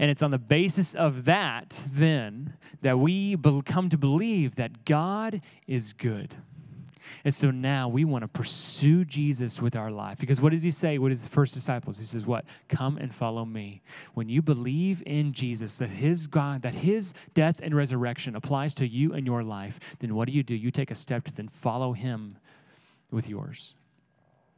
And 0.00 0.10
it's 0.10 0.20
on 0.20 0.32
the 0.32 0.38
basis 0.38 0.96
of 0.96 1.26
that, 1.26 1.80
then, 1.92 2.54
that 2.80 2.98
we 2.98 3.36
come 3.64 3.88
to 3.88 3.96
believe 3.96 4.56
that 4.56 4.84
God 4.84 5.42
is 5.68 5.92
good. 5.92 6.34
And 7.24 7.34
so 7.34 7.50
now 7.50 7.88
we 7.88 8.04
want 8.04 8.22
to 8.22 8.28
pursue 8.28 9.04
Jesus 9.04 9.60
with 9.60 9.76
our 9.76 9.90
life. 9.90 10.18
Because 10.18 10.40
what 10.40 10.52
does 10.52 10.62
he 10.62 10.70
say? 10.70 10.98
What 10.98 11.12
is 11.12 11.22
the 11.22 11.28
first 11.28 11.54
disciples? 11.54 11.98
He 11.98 12.04
says, 12.04 12.26
What? 12.26 12.44
Come 12.68 12.96
and 12.98 13.14
follow 13.14 13.44
me. 13.44 13.82
When 14.14 14.28
you 14.28 14.42
believe 14.42 15.02
in 15.06 15.32
Jesus, 15.32 15.78
that 15.78 15.90
his 15.90 16.26
God, 16.26 16.62
that 16.62 16.74
his 16.74 17.12
death 17.34 17.60
and 17.62 17.74
resurrection 17.74 18.36
applies 18.36 18.74
to 18.74 18.86
you 18.86 19.12
and 19.12 19.26
your 19.26 19.42
life, 19.42 19.78
then 20.00 20.14
what 20.14 20.26
do 20.26 20.32
you 20.32 20.42
do? 20.42 20.54
You 20.54 20.70
take 20.70 20.90
a 20.90 20.96
step 20.96 21.24
to 21.24 21.32
then 21.32 21.48
follow 21.48 21.92
him 21.92 22.32
with 23.10 23.28
yours. 23.28 23.74